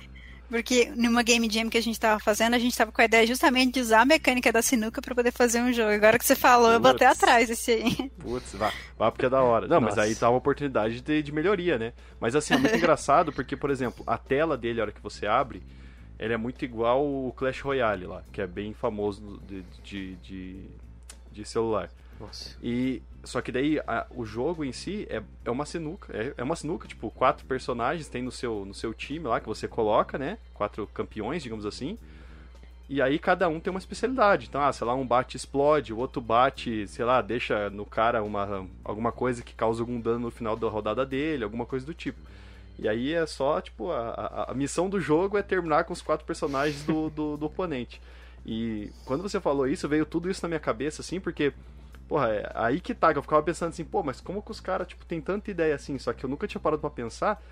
[0.49, 3.27] porque numa Game Jam que a gente tava fazendo, a gente tava com a ideia
[3.27, 5.91] justamente de usar a mecânica da sinuca para poder fazer um jogo.
[5.91, 6.85] Agora que você falou, Putz.
[6.85, 8.11] eu até atrás desse aí.
[8.19, 9.67] Putz, vá, vá porque é da hora.
[9.67, 9.97] Não, Nossa.
[9.97, 11.93] mas aí tá uma oportunidade de, de melhoria, né?
[12.21, 15.27] Mas assim, é muito engraçado porque, por exemplo, a tela dele, a hora que você
[15.27, 15.63] abre,
[16.19, 20.71] ele é muito igual o Clash Royale lá, que é bem famoso de, de, de
[21.35, 21.91] de celular.
[22.20, 22.57] Nossa.
[22.62, 26.42] E só que daí a, o jogo em si é, é uma sinuca, é, é
[26.42, 30.18] uma sinuca, tipo, quatro personagens tem no seu no seu time lá que você coloca,
[30.18, 30.38] né?
[30.53, 31.98] Quatro campeões, digamos assim.
[32.88, 34.46] E aí cada um tem uma especialidade.
[34.48, 38.22] Então, ah, sei lá, um bate explode, o outro bate, sei lá, deixa no cara
[38.22, 41.94] uma alguma coisa que causa algum dano no final da rodada dele, alguma coisa do
[41.94, 42.20] tipo.
[42.79, 46.03] E aí é só, tipo, a, a, a missão do jogo é terminar com os
[46.03, 48.00] quatro personagens do, do, do oponente.
[48.44, 51.53] E quando você falou isso, veio tudo isso na minha cabeça, assim, porque,
[52.09, 54.61] porra, é aí que tá, que eu ficava pensando assim, pô, mas como que os
[54.61, 55.99] caras, tipo, tem tanta ideia assim?
[55.99, 57.43] Só que eu nunca tinha parado pra pensar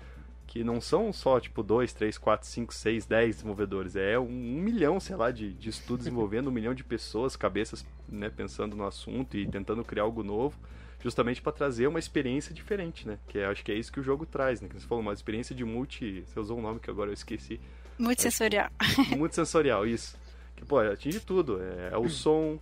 [0.45, 3.95] que não são só, tipo, dois, três, quatro, cinco, seis, dez desenvolvedores.
[3.95, 7.85] É um, um milhão, sei lá, de, de estudos envolvendo um milhão de pessoas, cabeças,
[8.07, 10.57] né, pensando no assunto e tentando criar algo novo
[11.01, 13.19] justamente para trazer uma experiência diferente, né?
[13.27, 14.69] Que é, acho que é isso que o jogo traz, né?
[14.69, 16.23] Que você falou, uma experiência de multi.
[16.25, 17.59] Você usou um nome que agora eu esqueci.
[17.99, 18.69] Multissensorial.
[19.17, 20.17] Multissensorial, isso
[20.55, 21.61] que, pô, atinge tudo.
[21.61, 22.57] É, é o som,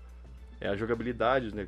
[0.60, 1.67] é a jogabilidade né,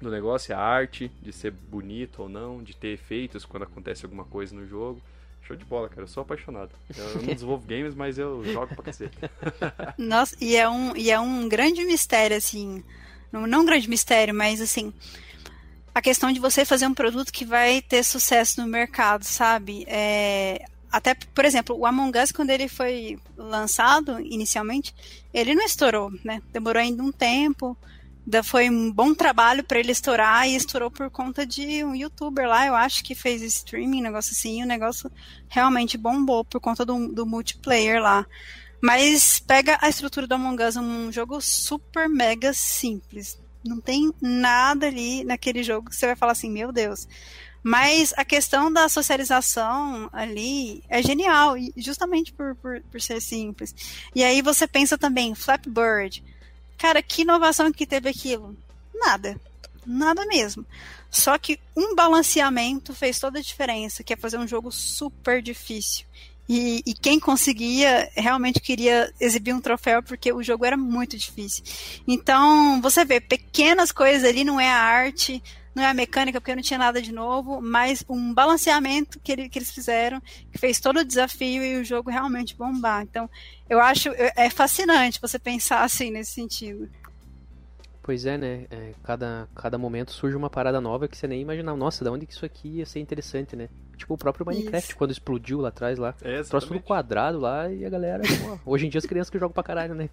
[0.00, 4.04] do negócio, é a arte, de ser bonito ou não, de ter efeitos quando acontece
[4.04, 5.00] alguma coisa no jogo.
[5.42, 6.02] Show de bola, cara.
[6.02, 6.70] Eu sou apaixonado.
[6.96, 9.18] Eu não desenvolvo games, mas eu jogo pra cacete.
[9.98, 12.82] Nossa, e é um, e é um grande mistério, assim.
[13.32, 14.92] Não, não um grande mistério, mas assim.
[15.94, 19.84] A questão de você fazer um produto que vai ter sucesso no mercado, sabe?
[19.88, 24.94] É, até, por exemplo, o Among Us, quando ele foi lançado inicialmente,
[25.32, 26.40] ele não estourou, né?
[26.52, 27.76] Demorou ainda um tempo.
[28.44, 32.66] Foi um bom trabalho para ele estourar e estourou por conta de um youtuber lá,
[32.66, 35.10] eu acho que fez streaming, negócio assim, e o negócio
[35.48, 38.26] realmente bombou por conta do, do multiplayer lá.
[38.80, 43.38] Mas pega a estrutura do Among Us, um jogo super mega simples.
[43.64, 47.06] Não tem nada ali naquele jogo que você vai falar assim, meu Deus.
[47.62, 53.74] Mas a questão da socialização ali é genial, justamente por, por, por ser simples.
[54.14, 56.24] E aí você pensa também, Flappy Bird.
[56.80, 58.56] Cara, que inovação que teve aquilo?
[58.94, 59.38] Nada.
[59.86, 60.64] Nada mesmo.
[61.10, 66.06] Só que um balanceamento fez toda a diferença, que é fazer um jogo super difícil.
[66.48, 71.62] E, e, quem conseguia realmente queria exibir um troféu porque o jogo era muito difícil.
[72.08, 75.40] Então, você vê, pequenas coisas ali, não é a arte,
[75.74, 79.48] não é a mecânica, porque não tinha nada de novo, mas um balanceamento que, ele,
[79.48, 83.02] que eles fizeram, que fez todo o desafio e o jogo realmente bombar.
[83.02, 83.30] Então,
[83.68, 86.90] eu acho, é fascinante você pensar assim nesse sentido.
[88.02, 88.66] Pois é, né?
[88.70, 91.76] É, cada, cada momento surge uma parada nova que você nem imaginava.
[91.76, 93.68] Nossa, da onde que isso aqui ia ser interessante, né?
[93.96, 94.96] Tipo o próprio Minecraft, isso.
[94.96, 96.14] quando explodiu lá atrás lá.
[96.22, 98.22] É, trouxe tudo quadrado lá e a galera.
[98.64, 100.08] hoje em dia as crianças que jogam pra caralho, né?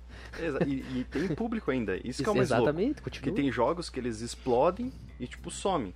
[0.67, 1.95] e, e, tem público ainda.
[2.03, 3.03] Isso que é o mais Exatamente, louco.
[3.03, 3.33] continua.
[3.33, 5.93] Que tem jogos que eles explodem e tipo somem.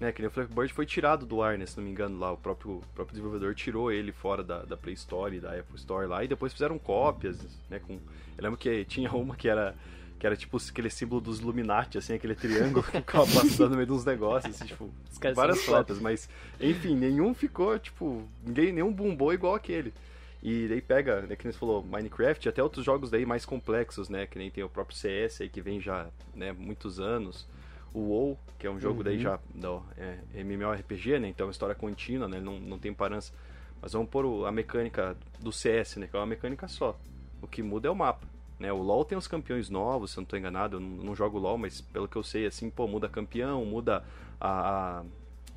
[0.00, 2.18] Né, que nem o Flappy Bird foi tirado do ar, né, se não me engano,
[2.18, 2.32] lá.
[2.32, 5.76] O próprio, o próprio desenvolvedor tirou ele fora da, da Play Store e da Apple
[5.76, 6.24] Store lá.
[6.24, 7.38] E depois fizeram cópias,
[7.68, 7.78] né?
[7.78, 7.92] Com...
[7.92, 9.76] Eu lembro que tinha uma que era
[10.20, 13.86] que era tipo aquele símbolo dos Illuminati, assim, aquele triângulo que ficava passando no meio
[13.86, 14.90] de uns negócios, assim, tipo,
[15.34, 16.28] várias fotos, mas
[16.60, 19.94] enfim, nenhum ficou, tipo, ninguém, nenhum bombou igual aquele.
[20.42, 24.10] E daí pega, né, que nem você falou, Minecraft, até outros jogos daí mais complexos,
[24.10, 27.48] né, que nem tem o próprio CS aí, que vem já, né, muitos anos.
[27.94, 29.04] O WoW, que é um jogo uhum.
[29.04, 32.92] daí já, do, é, MMORPG, né, então é uma história contínua, né, não, não tem
[32.92, 33.32] parança.
[33.80, 36.98] Mas vamos pôr a mecânica do CS, né, que é uma mecânica só.
[37.40, 38.28] O que muda é o mapa.
[38.60, 41.16] Né, o LoL tem os campeões novos, se eu não estou enganado, eu não, não,
[41.16, 44.04] jogo LoL, mas pelo que eu sei, assim, pô, muda campeão, muda
[44.38, 45.00] a, a,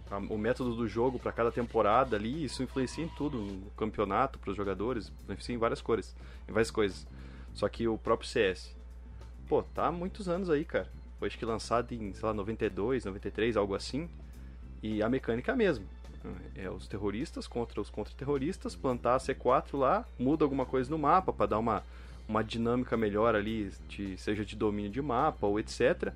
[0.10, 4.40] a o método do jogo para cada temporada ali, isso influencia em tudo, no campeonato,
[4.40, 6.16] para os jogadores, influencia em várias cores,
[6.48, 7.06] em várias coisas.
[7.54, 8.74] Só que o próprio CS,
[9.50, 10.90] pô, tá há muitos anos aí, cara.
[11.20, 14.10] Foi acho que lançado em, sei lá, 92, 93, algo assim,
[14.82, 15.86] e a mecânica é a mesma.
[16.56, 21.34] É os terroristas contra os contra-terroristas, plantar a C4 lá, muda alguma coisa no mapa
[21.34, 21.84] para dar uma
[22.28, 26.14] uma dinâmica melhor ali, de, seja de domínio de mapa ou etc.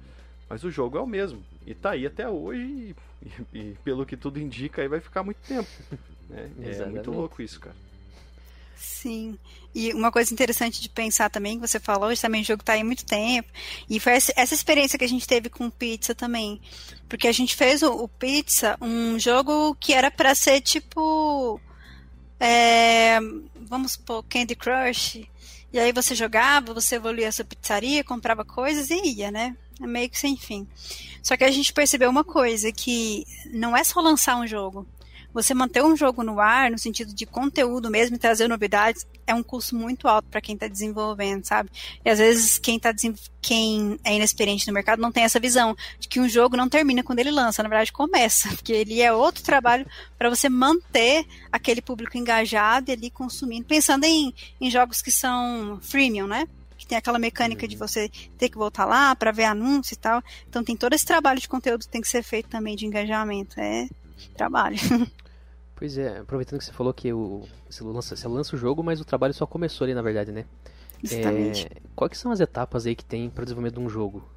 [0.49, 1.43] Mas o jogo é o mesmo.
[1.65, 2.95] E tá aí até hoje e,
[3.53, 5.69] e, e pelo que tudo indica aí vai ficar muito tempo.
[6.29, 6.49] Né?
[6.59, 7.75] É muito louco isso, cara.
[8.77, 9.37] Sim.
[9.73, 12.73] E uma coisa interessante de pensar também, que você falou, hoje também o jogo está
[12.73, 13.47] aí há muito tempo.
[13.89, 16.61] E foi essa, essa, experiência que a gente teve com o Pizza também.
[17.09, 21.59] Porque a gente fez o, o Pizza um jogo que era para ser tipo.
[22.39, 23.19] É,
[23.61, 25.27] vamos supor, Candy Crush.
[25.71, 29.55] E aí você jogava, você evoluía a sua pizzaria, comprava coisas e ia, né?
[29.81, 30.67] É meio que sem fim.
[31.21, 34.87] Só que a gente percebeu uma coisa, que não é só lançar um jogo
[35.33, 39.43] você manter um jogo no ar, no sentido de conteúdo mesmo trazer novidades, é um
[39.43, 41.69] custo muito alto para quem está desenvolvendo, sabe?
[42.03, 42.93] E às vezes quem, tá
[43.41, 47.03] quem é inexperiente no mercado não tem essa visão de que um jogo não termina
[47.03, 49.85] quando ele lança, na verdade começa, porque ele é outro trabalho
[50.17, 55.77] para você manter aquele público engajado e ali consumindo, pensando em, em jogos que são
[55.81, 56.47] freemium, né?
[56.77, 57.79] que tem aquela mecânica de uhum.
[57.79, 60.21] você ter que voltar lá para ver anúncio e tal.
[60.47, 63.59] Então tem todo esse trabalho de conteúdo que tem que ser feito também de engajamento.
[63.59, 63.87] É
[64.35, 64.77] trabalho.
[65.77, 68.99] Pois é, aproveitando que você falou que o, você, lança, você lança o jogo, mas
[68.99, 70.43] o trabalho só começou ali, na verdade, né?
[71.03, 71.67] Exatamente.
[71.67, 74.27] É, quais são as etapas aí que tem para o desenvolvimento de um jogo?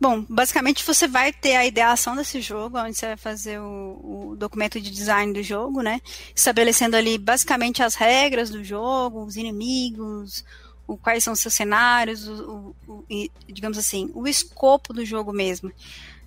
[0.00, 4.36] Bom, basicamente você vai ter a ideação desse jogo, onde você vai fazer o, o,
[4.36, 6.00] documento de design do jogo, né?
[6.34, 10.44] Estabelecendo ali basicamente as regras do jogo, os inimigos,
[10.86, 13.04] o, quais são os seus cenários, o, o,
[13.48, 15.72] digamos assim, o escopo do jogo mesmo.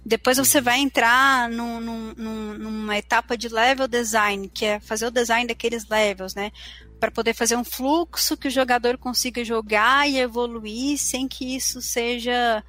[0.06, 5.12] Depois você vai entrar num, num, numa etapa de level design, que é fazer o
[5.12, 6.52] design daqueles levels, né?
[7.00, 11.82] Para poder fazer um fluxo que o jogador consiga jogar e evoluir sem que isso
[11.82, 12.63] seja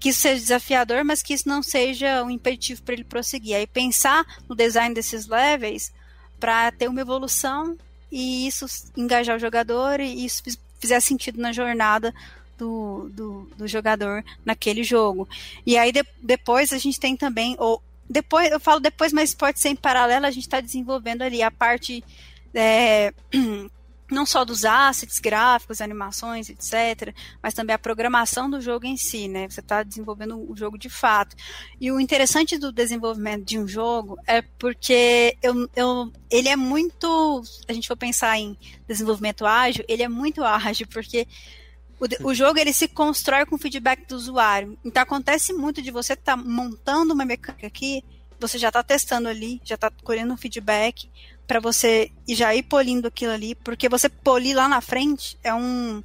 [0.00, 3.54] que isso seja desafiador, mas que isso não seja um impeditivo para ele prosseguir.
[3.54, 5.92] Aí pensar no design desses levels
[6.40, 7.76] para ter uma evolução
[8.10, 10.42] e isso engajar o jogador e isso
[10.80, 12.12] fizer sentido na jornada
[12.62, 15.28] do, do, do jogador naquele jogo.
[15.66, 19.58] E aí de, depois a gente tem também, ou depois, eu falo depois, mas pode
[19.58, 22.04] ser em paralelo, a gente está desenvolvendo ali a parte
[22.54, 23.12] é,
[24.12, 29.26] não só dos assets gráficos, animações, etc., mas também a programação do jogo em si,
[29.26, 29.48] né?
[29.48, 31.34] Você está desenvolvendo o jogo de fato.
[31.80, 37.42] E o interessante do desenvolvimento de um jogo é porque eu, eu, ele é muito.
[37.66, 41.26] A gente for pensar em desenvolvimento ágil, ele é muito ágil, porque
[42.02, 44.76] o, o, jogo ele se constrói com feedback do usuário.
[44.84, 48.02] Então acontece muito de você estar tá montando uma mecânica aqui,
[48.40, 51.08] você já está testando ali, já está colhendo um feedback
[51.46, 56.02] para você já ir polindo aquilo ali, porque você polir lá na frente é um,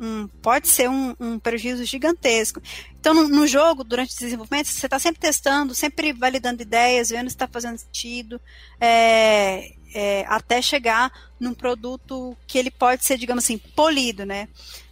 [0.00, 2.62] um pode ser um, um, prejuízo gigantesco.
[2.98, 7.28] Então, no, no, jogo, durante o desenvolvimento, você está sempre testando, sempre validando ideias, vendo
[7.28, 8.40] se está fazendo sentido,
[8.80, 14.48] é, é, até chegar num produto que ele pode ser, digamos assim, polido, né?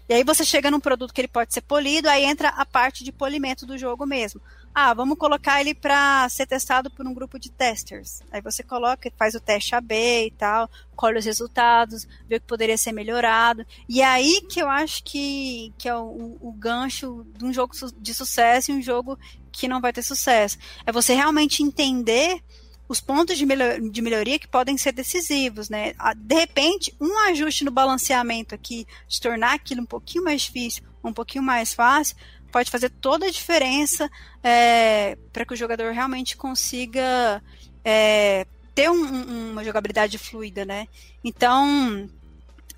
[0.08, 3.04] E aí você chega num produto que ele pode ser polido, aí entra a parte
[3.04, 4.40] de polimento do jogo mesmo.
[4.74, 8.20] Ah, vamos colocar ele para ser testado por um grupo de testers.
[8.32, 9.94] Aí você coloca, faz o teste AB
[10.26, 13.66] e tal, colhe os resultados, vê o que poderia ser melhorado.
[13.88, 18.14] E aí que eu acho que, que é o, o gancho de um jogo de
[18.14, 19.18] sucesso e um jogo
[19.52, 20.56] que não vai ter sucesso.
[20.86, 22.42] É você realmente entender
[22.92, 23.46] os pontos de,
[23.90, 25.94] de melhoria que podem ser decisivos, né?
[26.14, 31.10] De repente, um ajuste no balanceamento aqui, de tornar aquilo um pouquinho mais difícil, um
[31.10, 32.14] pouquinho mais fácil,
[32.52, 34.10] pode fazer toda a diferença
[34.42, 37.42] é, para que o jogador realmente consiga
[37.82, 40.86] é, ter um, uma jogabilidade fluida, né?
[41.24, 42.10] Então,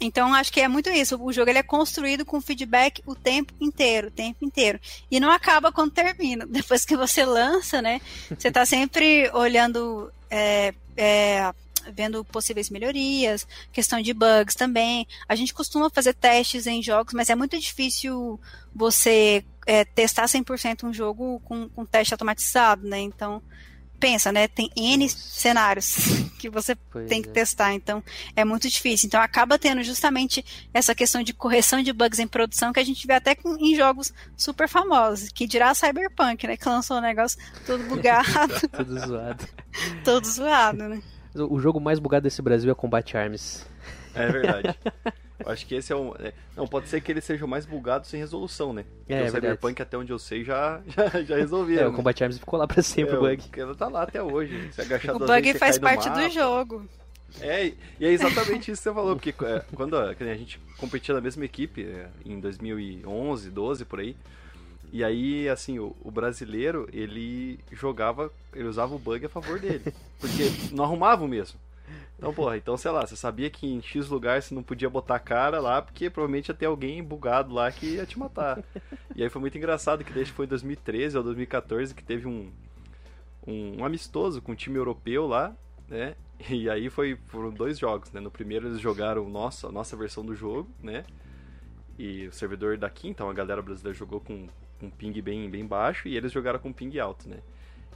[0.01, 1.21] então acho que é muito isso.
[1.23, 4.79] O jogo ele é construído com feedback o tempo inteiro, o tempo inteiro.
[5.11, 6.47] E não acaba quando termina.
[6.51, 8.01] Depois que você lança, né?
[8.37, 11.53] Você está sempre olhando é, é,
[11.93, 15.07] vendo possíveis melhorias, questão de bugs também.
[15.29, 18.41] A gente costuma fazer testes em jogos, mas é muito difícil
[18.75, 23.01] você é, testar 100% um jogo com, com teste automatizado, né?
[23.01, 23.43] Então,
[24.05, 24.47] pensa, né?
[24.47, 25.97] Tem N cenários
[26.39, 27.33] que você pois tem que é.
[27.33, 28.05] testar, então
[28.37, 29.07] é muito difícil.
[29.07, 33.07] Então acaba tendo justamente essa questão de correção de bugs em produção que a gente
[33.07, 36.55] vê até com, em jogos super famosos, que dirá Cyberpunk, né?
[36.59, 38.69] Que lançou um negócio todo bugado.
[38.71, 39.49] todo zoado.
[40.05, 41.03] todo zoado, né?
[41.35, 43.67] O jogo mais bugado desse Brasil é Combat Arms.
[44.15, 44.79] É verdade.
[45.39, 46.15] Eu acho que esse é um.
[46.17, 48.85] É, não, pode ser que ele seja o mais bugado sem resolução, né?
[49.09, 51.81] É, o Cyberpunk, até onde eu sei, já, já, já resolvia.
[51.81, 53.43] É, o Combat Arms ficou lá pra sempre, é, o bug.
[53.57, 54.71] Ela tá lá até hoje.
[54.73, 56.89] Se agachar o bug faz parte do jogo.
[57.41, 57.67] É,
[57.99, 61.45] e é exatamente isso que você falou, porque é, quando a gente competia na mesma
[61.45, 64.17] equipe, é, em 2011, 12 por aí,
[64.93, 69.93] e aí, assim, o, o, brasileiro, ele jogava, ele usava o bug a favor dele.
[70.21, 71.59] Porque não arrumava o mesmo.
[72.25, 75.17] Então, porra, então, sei lá, você sabia que em X lugar você não podia botar
[75.17, 78.65] a cara lá, porque provavelmente ia ter alguém bugado lá que ia te matar.
[79.15, 82.51] E aí foi muito engraçado que desde foi em 2013 ou 2014 que teve um,
[83.47, 85.55] um, um amistoso com um time europeu lá,
[85.87, 86.15] né?
[86.49, 88.21] E aí foi, foram dois jogos, né?
[88.21, 91.05] No primeiro eles jogaram nossa, a nossa versão do jogo, né?
[91.99, 94.49] E o servidor daqui, então a galera brasileira jogou com
[94.83, 97.39] um ping bem, bem baixo e eles jogaram com ping alto, né?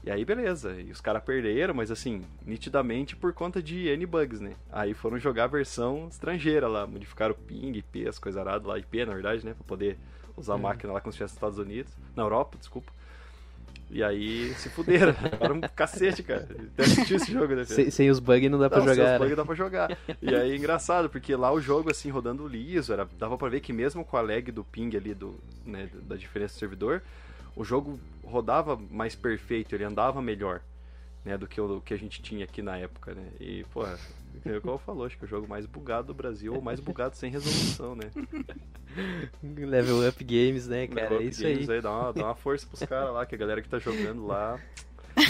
[0.05, 0.81] E aí, beleza.
[0.81, 4.55] E os caras perderam, mas assim, nitidamente por conta de N-Bugs, né?
[4.71, 8.79] Aí foram jogar a versão estrangeira lá, modificaram o ping, IP, as coisas aradas lá,
[8.79, 9.55] IP na verdade, né?
[9.55, 9.99] Pra poder
[10.37, 10.63] usar a uhum.
[10.63, 11.93] máquina lá como se estivesse nos Estados Unidos.
[12.15, 12.93] Na Europa, desculpa.
[13.91, 15.15] E aí se fuderam.
[15.41, 16.47] Era um cacete, cara.
[16.73, 17.65] Até assistir esse jogo, né?
[17.65, 18.97] Sem, sem os bugs não dá pra não, jogar.
[18.97, 19.19] Sem os né?
[19.19, 19.99] bugs dá pra jogar.
[20.21, 23.73] E aí engraçado, porque lá o jogo, assim, rodando liso, era, dava pra ver que
[23.73, 27.03] mesmo com a lag do ping ali, do, né, da diferença do servidor,
[27.57, 30.61] o jogo rodava mais perfeito, ele andava melhor.
[31.25, 33.29] Né, do que o que a gente tinha aqui na época, né?
[33.41, 33.99] E, pô, é
[34.61, 37.31] como falou, acho que é o jogo mais bugado do Brasil, ou mais bugado sem
[37.31, 38.11] resolução, né?
[39.43, 41.03] Level Up Games, né, cara?
[41.03, 41.77] Level é isso Games aí.
[41.77, 41.83] aí.
[41.83, 44.59] Dá uma, dá uma força pros caras lá, que a galera que tá jogando lá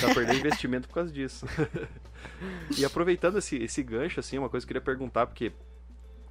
[0.00, 1.46] tá perdendo investimento por causa disso.
[2.76, 5.52] e aproveitando esse, esse gancho, assim, uma coisa que eu queria perguntar, porque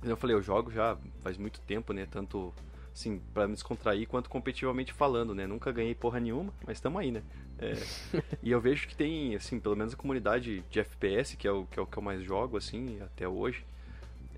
[0.04, 2.08] eu falei, eu jogo já faz muito tempo, né?
[2.10, 2.54] Tanto
[2.98, 5.46] assim, para me descontrair quanto competitivamente falando, né?
[5.46, 7.22] Nunca ganhei porra nenhuma, mas estamos aí, né?
[7.60, 7.74] É,
[8.42, 11.66] e eu vejo que tem, assim, pelo menos a comunidade de FPS, que é o
[11.66, 13.64] que, é o que eu mais jogo, assim, até hoje,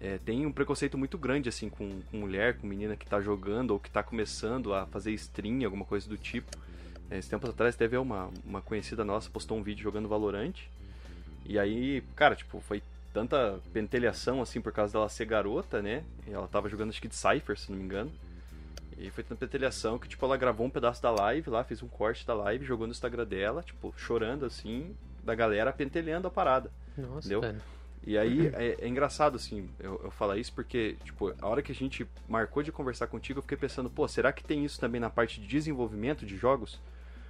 [0.02, 3.72] é, tem um preconceito muito grande, assim, com, com, mulher, com menina que tá jogando
[3.72, 6.52] ou que tá começando a fazer stream, alguma coisa do tipo.
[7.10, 10.56] É, tempos atrás teve uma, uma conhecida nossa, postou um vídeo jogando Valorant,
[11.46, 16.04] e aí, cara, tipo, foi tanta pentelhação, assim, por causa dela ser garota, né?
[16.28, 18.12] Ela tava jogando, acho que de Cypher, se não me engano.
[19.00, 21.88] E foi tanta petelhação que, tipo, ela gravou um pedaço da live lá, fez um
[21.88, 26.70] corte da live, jogou no Instagram dela, tipo, chorando assim, da galera pentelhando a parada.
[26.98, 27.42] Nossa, entendeu?
[27.42, 27.58] Cara.
[28.06, 31.72] E aí é, é, engraçado, assim, eu, eu falar isso porque, tipo, a hora que
[31.72, 35.00] a gente marcou de conversar contigo, eu fiquei pensando, pô, será que tem isso também
[35.00, 36.80] na parte de desenvolvimento de jogos?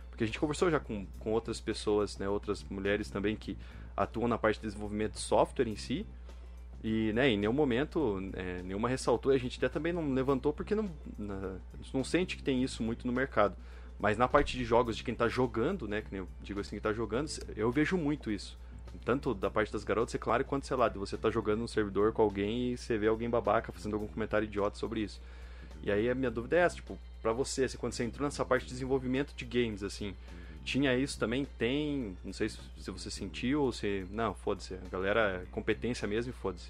[0.10, 3.58] Porque a gente conversou já com, com outras pessoas, né, outras mulheres também que
[3.96, 6.06] atuam na parte de desenvolvimento de software em si,
[6.84, 10.74] e, né, em nenhum momento, é, nenhuma ressaltou, a gente até também não levantou porque
[10.74, 11.56] não, na,
[11.94, 13.56] não sente que tem isso muito no mercado.
[14.00, 16.78] Mas na parte de jogos, de quem está jogando, né, que eu digo assim, que
[16.78, 18.58] está jogando, eu vejo muito isso.
[19.04, 21.68] Tanto da parte das garotas, é claro, quanto, sei lá, de você tá jogando num
[21.68, 25.22] servidor com alguém e você vê alguém babaca fazendo algum comentário idiota sobre isso.
[25.84, 28.46] E aí a minha dúvida é essa, tipo, pra você, assim, quando você entrou nessa
[28.46, 30.16] parte de desenvolvimento de games, assim,
[30.70, 31.48] tinha isso também?
[31.58, 32.16] Tem?
[32.24, 34.06] Não sei se, se você sentiu ou se.
[34.12, 34.76] Não, foda-se.
[34.76, 36.68] A galera é competência mesmo e foda-se.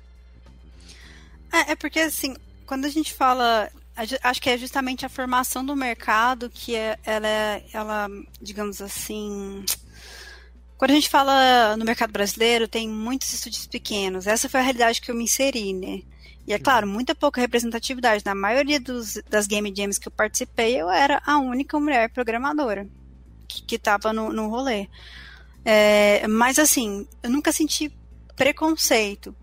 [1.52, 2.36] É, é porque assim,
[2.66, 3.70] quando a gente fala.
[4.24, 8.08] Acho que é justamente a formação do mercado que é, ela, é, ela,
[8.42, 9.66] digamos assim.
[10.78, 14.26] Quando a gente fala no mercado brasileiro, tem muitos estúdios pequenos.
[14.26, 16.02] Essa foi a realidade que eu me inseri, né?
[16.48, 18.24] E é claro, muita pouca representatividade.
[18.26, 22.88] Na maioria dos, das game jams que eu participei, eu era a única mulher programadora
[23.50, 24.88] que estava no, no rolê.
[25.66, 27.92] É, mas assim, eu nunca senti
[28.36, 29.36] preconceito.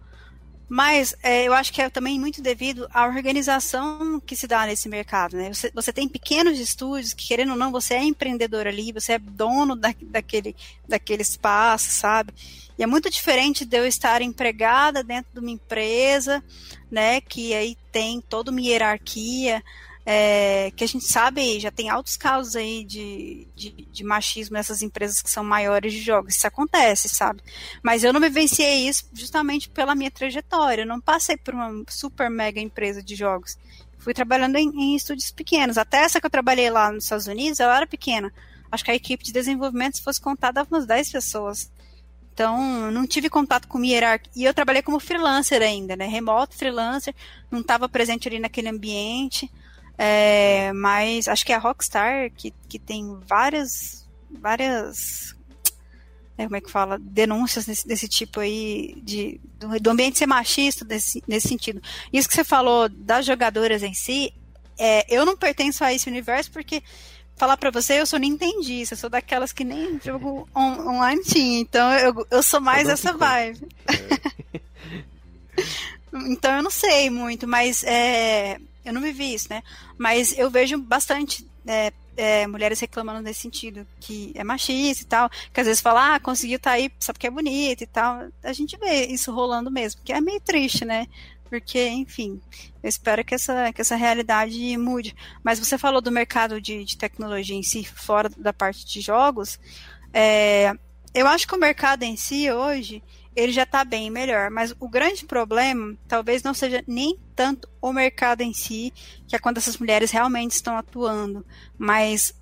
[0.69, 4.89] Mas é, eu acho que é também muito devido à organização que se dá nesse
[4.89, 5.37] mercado.
[5.37, 5.53] Né?
[5.53, 9.19] Você, você, tem pequenos estúdios que, querendo ou não, você é empreendedor ali, você é
[9.19, 10.57] dono da, daquele,
[10.89, 12.35] daquele espaço, sabe?
[12.77, 16.43] E é muito diferente de eu estar empregada dentro de uma empresa,
[16.91, 19.63] né, que aí tem toda uma hierarquia,
[20.09, 24.81] é, que a gente sabe, já tem altos casos aí de, de, de, machismo nessas
[24.81, 26.37] empresas que são maiores de jogos.
[26.37, 27.43] Isso acontece, sabe?
[27.83, 30.83] Mas eu não vivenciei isso justamente pela minha trajetória.
[30.83, 33.59] Eu não passei por uma super mega empresa de jogos.
[33.99, 35.77] Fui trabalhando em, em estúdios pequenos.
[35.77, 38.33] Até essa que eu trabalhei lá nos Estados Unidos, ela era pequena.
[38.71, 41.69] Acho que a equipe de desenvolvimento, se fosse contar, dava umas 10 pessoas.
[42.33, 44.31] Então, não tive contato com hierarquia.
[44.37, 46.07] E eu trabalhei como freelancer ainda, né?
[46.07, 47.13] Remoto, freelancer.
[47.51, 49.51] Não estava presente ali naquele ambiente.
[49.99, 55.35] É, mas acho que é a Rockstar que, que tem várias várias
[56.39, 56.99] é, como é que fala?
[57.01, 61.81] Denúncias desse, desse tipo aí de do, do, ambiente ser machista desse, nesse sentido.
[62.13, 64.35] Isso que você falou das jogadoras em si
[64.79, 66.83] é, eu não pertenço a esse universo porque
[67.35, 71.59] falar para você eu sou nintendista eu sou daquelas que nem jogo on, online tinha.
[71.59, 73.67] Então eu, eu sou mais essa vibe.
[73.89, 74.95] É.
[76.29, 79.63] então eu não sei muito mas é eu não vivi isso, né?
[79.99, 85.29] Mas eu vejo bastante é, é, mulheres reclamando nesse sentido, que é machista e tal,
[85.53, 88.29] que às vezes fala, ah, conseguiu tá aí só porque é bonita e tal.
[88.43, 91.07] A gente vê isso rolando mesmo, que é meio triste, né?
[91.51, 92.41] Porque, enfim,
[92.83, 95.15] eu espero que essa, que essa realidade mude.
[95.43, 99.59] Mas você falou do mercado de, de tecnologia em si, fora da parte de jogos.
[100.13, 100.73] É,
[101.15, 103.03] eu acho que o mercado em si hoje,
[103.37, 104.51] ele já está bem melhor.
[104.51, 108.93] Mas o grande problema talvez não seja nem tanto o mercado em si,
[109.29, 111.45] que é quando essas mulheres realmente estão atuando,
[111.79, 112.35] mas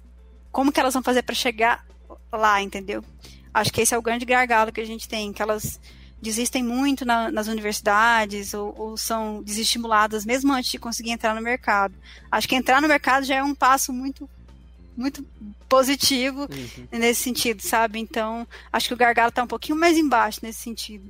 [0.53, 1.84] como que elas vão fazer para chegar
[2.32, 3.05] lá, entendeu?
[3.53, 5.80] Acho que esse é o grande gargalo que a gente tem, que elas
[6.22, 11.42] desistem muito na, nas universidades ou, ou, são desestimuladas mesmo antes de conseguir entrar no
[11.42, 11.95] mercado.
[12.30, 14.28] Acho que entrar no mercado já é um passo muito
[14.97, 15.24] muito
[15.68, 16.99] positivo uhum.
[16.99, 17.99] nesse sentido, sabe?
[17.99, 21.05] Então, acho que o gargalo está um pouquinho mais embaixo nesse sentido.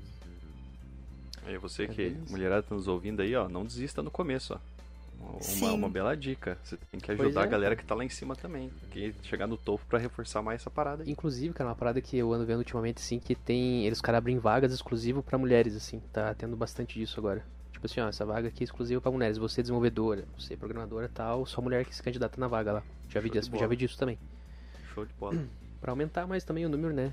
[1.47, 4.75] E você que, é mulherada, tá nos ouvindo aí, ó, não desista no começo, ó.
[5.59, 6.59] Uma, uma, bela dica.
[6.63, 7.45] Você tem que ajudar é.
[7.45, 8.71] a galera que tá lá em cima também.
[8.93, 11.11] Tem que chegar no topo para reforçar mais essa parada aí.
[11.11, 13.87] Inclusive, cara, uma parada que eu ando vendo ultimamente, assim, que tem.
[13.87, 16.01] Eles, cara, abrem vagas exclusivo para mulheres, assim.
[16.13, 17.45] Tá tendo bastante disso agora.
[17.73, 19.39] Tipo assim, ó, essa vaga aqui é exclusiva para mulheres.
[19.39, 22.83] Você é desenvolvedora, você é programadora tal, só mulher que se candidata na vaga lá.
[23.15, 24.19] Já vi, disso, já vi disso também.
[24.93, 25.39] Show de bola.
[25.81, 27.13] Pra aumentar mais também o número, né?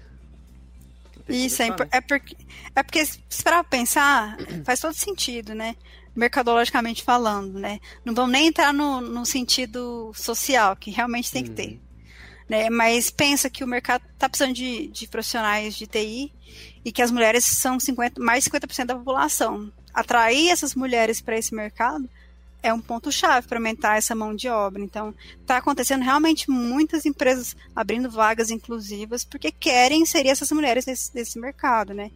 [1.30, 1.76] Isso, é, né?
[1.92, 2.38] é, porque,
[2.76, 4.36] é porque, se parar pensar,
[4.66, 5.76] faz todo sentido, né?
[6.16, 7.80] Mercadologicamente falando, né?
[8.04, 11.74] Não vamos nem entrar no, no sentido social, que realmente tem que ter.
[11.74, 11.80] Uhum.
[12.50, 12.70] Né?
[12.70, 16.34] Mas pensa que o mercado está precisando de, de profissionais de TI
[16.84, 19.72] e que as mulheres são 50, mais de 50% da população.
[19.94, 22.10] Atrair essas mulheres para esse mercado
[22.64, 24.82] é um ponto-chave para aumentar essa mão de obra.
[24.82, 31.14] Então, está acontecendo realmente muitas empresas abrindo vagas inclusivas porque querem inserir essas mulheres nesse,
[31.14, 32.12] nesse mercado, né?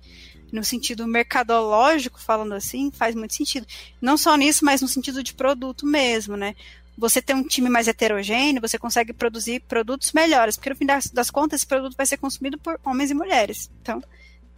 [0.52, 3.66] No sentido mercadológico, falando assim, faz muito sentido.
[4.02, 6.56] Não só nisso, mas no sentido de produto mesmo, né?
[6.98, 11.08] Você tem um time mais heterogêneo, você consegue produzir produtos melhores, porque no fim das,
[11.08, 13.70] das contas esse produto vai ser consumido por homens e mulheres.
[13.82, 14.02] Então,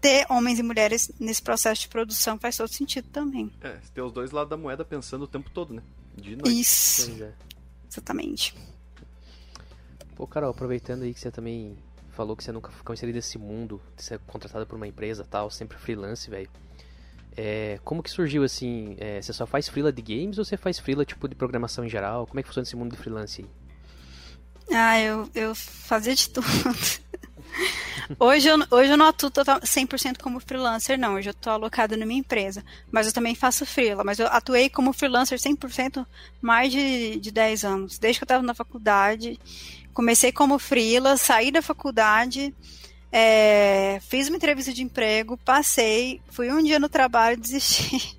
[0.02, 3.52] ter homens e mulheres nesse processo de produção faz todo sentido também.
[3.62, 5.82] É, ter os dois lados da moeda pensando o tempo todo, né?
[6.16, 6.60] De noite.
[6.60, 7.12] Isso.
[7.24, 7.34] É.
[7.90, 8.56] Exatamente.
[10.16, 11.78] Pô, Carol, aproveitando aí que você também
[12.12, 15.52] falou que você nunca ficou inserido nesse mundo, de ser contratado por uma empresa tal,
[15.52, 16.50] sempre freelance, velho.
[17.36, 18.96] É, como que surgiu assim?
[18.98, 21.90] É, você só faz freela de games ou você faz freela tipo de programação em
[21.90, 22.26] geral?
[22.26, 24.76] Como é que funciona esse mundo de freelance aí?
[24.76, 26.48] Ah, eu, eu fazia de tudo.
[28.20, 31.16] Hoje, eu, hoje eu não atuo 100% como freelancer, não.
[31.16, 32.64] Hoje eu estou alocada na minha empresa.
[32.92, 34.04] Mas eu também faço freela.
[34.04, 36.06] Mas eu atuei como freelancer 100%
[36.42, 38.00] mais de, de 10 anos.
[38.00, 39.40] Desde que eu estava na faculdade.
[39.94, 42.54] Comecei como freela, saí da faculdade,
[43.12, 48.18] é, fiz uma entrevista de emprego, passei, fui um dia no trabalho e desisti.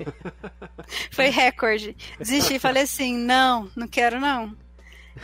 [1.10, 1.96] Foi recorde.
[2.18, 4.56] Desisti, falei assim, não, não quero não.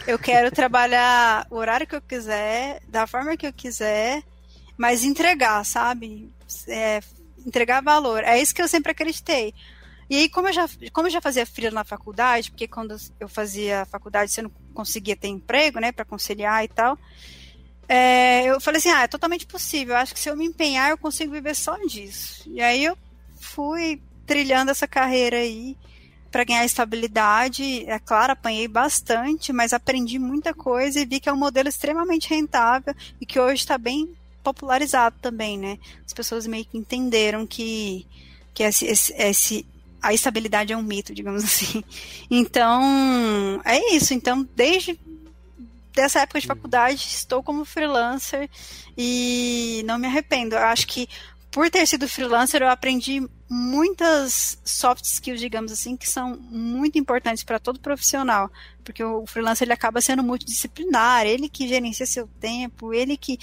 [0.07, 4.22] Eu quero trabalhar o horário que eu quiser, da forma que eu quiser,
[4.76, 6.30] mas entregar, sabe?
[6.68, 7.01] É,
[7.45, 8.22] entregar valor.
[8.24, 9.55] É isso que eu sempre acreditei.
[10.09, 13.28] E aí, como eu já, como eu já fazia frio na faculdade, porque quando eu
[13.28, 16.97] fazia faculdade você não conseguia ter emprego, né, para conciliar e tal,
[17.89, 19.95] é, eu falei assim: ah, é totalmente possível.
[19.95, 22.45] Eu acho que se eu me empenhar, eu consigo viver só disso.
[22.47, 22.97] E aí eu
[23.41, 25.76] fui, trilhando essa carreira aí
[26.37, 27.89] para ganhar estabilidade.
[27.89, 32.28] É claro, apanhei bastante, mas aprendi muita coisa e vi que é um modelo extremamente
[32.28, 34.14] rentável e que hoje está bem
[34.45, 35.78] popularizado também, né?
[36.05, 38.07] As pessoas meio que entenderam que,
[38.53, 39.66] que esse, esse, esse
[40.03, 41.82] a estabilidade é um mito, digamos assim.
[42.30, 44.12] Então, é isso.
[44.12, 45.01] Então, desde
[45.95, 48.51] dessa época de faculdade, estou como freelancer
[48.95, 50.55] e não me arrependo.
[50.55, 51.09] Eu acho que
[51.51, 57.45] por ter sido freelancer, eu aprendi muitas soft skills, digamos assim, que são muito importantes
[57.45, 58.51] para todo profissional,
[58.85, 63.39] porque o freelancer ele acaba sendo multidisciplinar, ele que gerencia seu tempo, ele que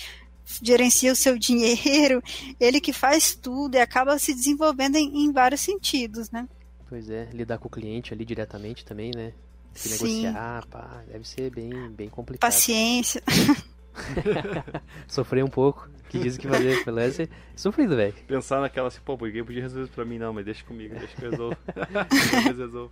[0.62, 2.22] gerencia o seu dinheiro,
[2.60, 6.48] ele que faz tudo e acaba se desenvolvendo em, em vários sentidos, né?
[6.90, 9.34] Pois é, lidar com o cliente ali diretamente também, né?
[9.74, 10.22] Se Sim.
[10.22, 12.52] negociar, pá, deve ser bem, bem complicado.
[12.52, 13.24] Paciência.
[15.08, 15.90] Sofrer um pouco.
[16.14, 18.14] Que dizem que fazer freelancer é sofrido, velho.
[18.28, 21.16] Pensar naquela assim, pô, ninguém podia resolver isso pra mim, não, mas deixa comigo, deixa
[21.16, 21.58] que eu resolvo.
[22.56, 22.92] resolvo.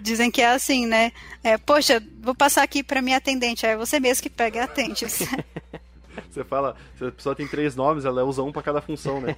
[0.00, 1.10] Dizem que é assim, né?
[1.42, 5.06] É, Poxa, vou passar aqui pra minha atendente, é você mesmo que pega e atende.
[6.30, 9.36] Você fala, se a pessoa tem três nomes, ela usa um pra cada função, né?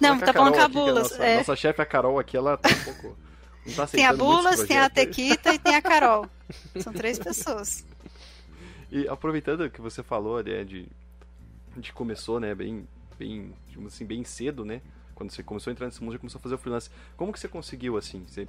[0.00, 1.10] Não, tá falando com a Bulas.
[1.10, 1.36] Nossa, é.
[1.38, 3.16] nossa chefe, a Carol, aqui, ela tá um pouco.
[3.76, 6.26] Tá tem a Bulas, tem a Tequita e tem a Carol.
[6.80, 7.84] São três pessoas.
[8.90, 10.88] E aproveitando que você falou, né, de,
[11.76, 12.88] de começou, né, bem,
[13.18, 13.54] bem,
[13.86, 14.82] assim, bem cedo, né?
[15.14, 16.90] Quando você começou a entrar nesse mundo, já começou a fazer o freelance.
[17.16, 18.24] Como que você conseguiu, assim?
[18.26, 18.48] Você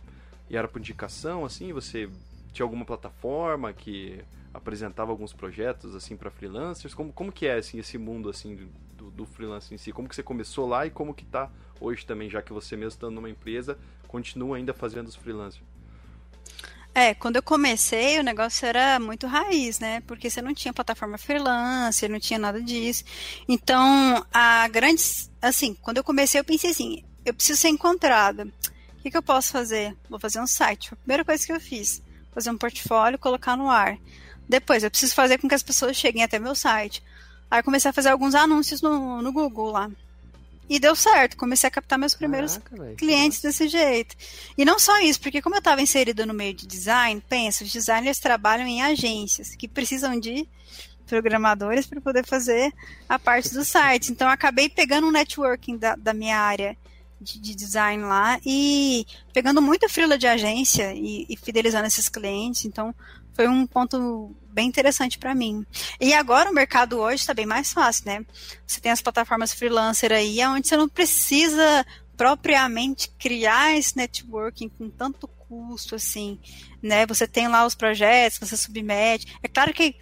[0.49, 1.71] era por indicação, assim?
[1.73, 2.09] Você
[2.53, 4.23] tinha alguma plataforma que
[4.53, 6.93] apresentava alguns projetos assim para freelancers?
[6.93, 9.91] Como, como que é assim esse mundo assim do, do freelance em si?
[9.91, 12.89] Como que você começou lá e como que tá hoje também, já que você mesmo
[12.89, 13.77] estando numa empresa,
[14.07, 15.70] continua ainda fazendo os freelancers?
[17.01, 20.01] É, quando eu comecei, o negócio era muito raiz, né?
[20.01, 23.03] Porque você não tinha plataforma freelancer, não tinha nada disso.
[23.49, 25.01] Então, a grande.
[25.41, 28.45] Assim, quando eu comecei, eu pensei assim: eu preciso ser encontrada.
[28.45, 29.97] O que, que eu posso fazer?
[30.07, 30.93] Vou fazer um site.
[30.93, 33.97] a primeira coisa que eu fiz: fazer um portfólio, colocar no ar.
[34.47, 37.03] Depois, eu preciso fazer com que as pessoas cheguem até meu site.
[37.49, 39.89] Aí eu comecei a fazer alguns anúncios no, no Google lá.
[40.71, 44.15] E deu certo, comecei a captar meus primeiros Caraca, clientes desse jeito.
[44.57, 47.73] E não só isso, porque como eu estava inserido no meio de design, pensa, os
[47.73, 50.47] designers trabalham em agências que precisam de
[51.05, 52.71] programadores para poder fazer
[53.09, 54.13] a parte do site.
[54.13, 56.77] Então, acabei pegando um networking da, da minha área
[57.19, 62.63] de, de, design lá e pegando muita frila de agência e, e fidelizando esses clientes.
[62.63, 62.95] Então,
[63.33, 65.65] foi um ponto bem interessante para mim.
[65.99, 68.25] E agora o mercado hoje está bem mais fácil, né?
[68.65, 71.85] Você tem as plataformas freelancer aí, onde você não precisa
[72.17, 76.39] propriamente criar esse networking com tanto custo assim,
[76.81, 77.05] né?
[77.07, 79.35] Você tem lá os projetos, você submete.
[79.41, 79.95] É claro que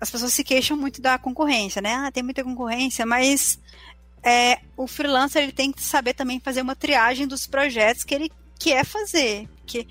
[0.00, 1.94] as pessoas se queixam muito da concorrência, né?
[1.94, 3.58] Ah, tem muita concorrência, mas
[4.22, 8.30] é, o freelancer ele tem que saber também fazer uma triagem dos projetos que ele
[8.58, 9.86] quer fazer, porque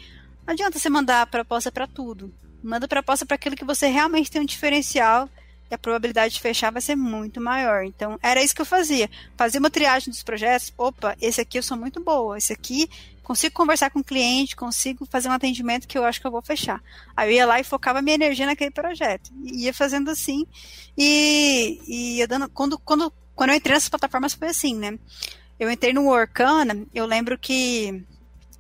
[0.45, 2.33] não adianta você mandar a proposta para tudo.
[2.65, 5.29] Manda proposta para aquilo que você realmente tem um diferencial
[5.69, 7.83] e a probabilidade de fechar vai ser muito maior.
[7.83, 9.07] Então, era isso que eu fazia.
[9.37, 10.73] Fazia uma triagem dos projetos.
[10.75, 12.37] Opa, esse aqui eu sou muito boa.
[12.37, 12.89] Esse aqui
[13.21, 16.41] consigo conversar com o cliente, consigo fazer um atendimento que eu acho que eu vou
[16.41, 16.81] fechar.
[17.15, 19.31] Aí eu ia lá e focava minha energia naquele projeto.
[19.43, 20.47] E ia fazendo assim.
[20.97, 22.49] E, e ia dando.
[22.49, 24.97] Quando, quando, quando eu entrei nessas plataformas foi assim, né?
[25.59, 28.03] Eu entrei no Workana, eu lembro que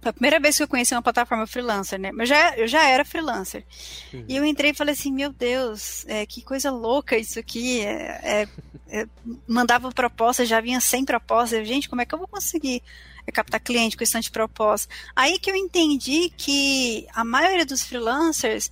[0.09, 2.11] a primeira vez que eu conheci uma plataforma freelancer, né?
[2.11, 3.65] Mas já, eu já era freelancer.
[4.13, 4.25] Uhum.
[4.27, 7.81] E eu entrei e falei assim, meu Deus, é, que coisa louca isso aqui.
[7.81, 8.47] É,
[8.87, 9.07] é,
[9.47, 11.63] mandava proposta, já vinha sem proposta.
[11.65, 12.81] Gente, como é que eu vou conseguir
[13.25, 14.93] é, captar cliente com esse de proposta?
[15.15, 18.71] Aí que eu entendi que a maioria dos freelancers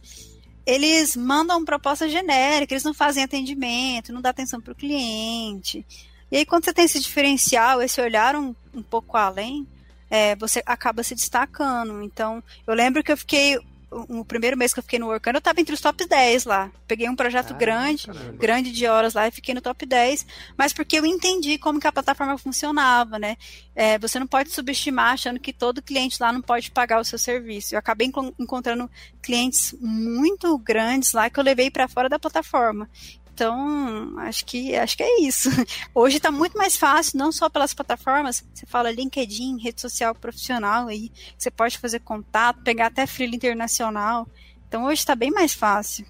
[0.66, 5.86] eles mandam proposta genérica, eles não fazem atendimento, não dá atenção para o cliente.
[6.32, 9.68] E aí, quando você tem esse diferencial, esse olhar um, um pouco além,
[10.14, 12.03] é, você acaba se destacando.
[12.03, 13.57] Então, eu lembro que eu fiquei
[13.89, 16.72] o primeiro mês que eu fiquei no Workano, eu estava entre os top 10 lá.
[16.88, 18.32] Peguei um projeto ah, grande, caramba.
[18.34, 20.26] grande de horas lá e fiquei no top 10,
[20.57, 23.38] mas porque eu entendi como que a plataforma funcionava, né?
[23.76, 27.20] É, você não pode subestimar achando que todo cliente lá não pode pagar o seu
[27.20, 27.74] serviço.
[27.74, 28.89] Eu acabei encontrando
[29.22, 32.89] clientes muito grandes lá que eu levei para fora da plataforma.
[33.34, 35.50] Então, acho que acho que é isso.
[35.94, 40.88] Hoje está muito mais fácil, não só pelas plataformas, você fala LinkedIn, rede social profissional
[40.88, 44.28] aí, você pode fazer contato, pegar até freela internacional.
[44.68, 46.06] Então hoje está bem mais fácil.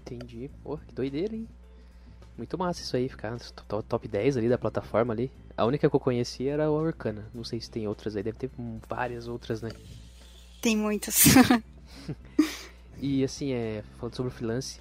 [0.00, 0.50] Entendi.
[0.62, 1.48] Pô, que doideira, hein?
[2.36, 3.36] Muito massa isso aí, ficar
[3.88, 5.30] top 10 ali da plataforma ali.
[5.56, 7.28] A única que eu conhecia era a Orkana.
[7.34, 8.50] Não sei se tem outras aí, deve ter
[8.88, 9.70] várias outras, né?
[10.60, 11.24] Tem muitas.
[13.00, 14.80] e assim, é, falando sobre o freelance,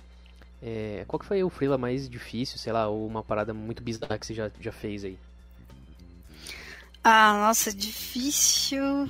[0.62, 4.18] é, qual que foi o freela mais difícil, sei lá, ou uma parada muito bizarra
[4.18, 5.18] que você já, já fez aí?
[7.04, 9.10] Ah, nossa, difícil.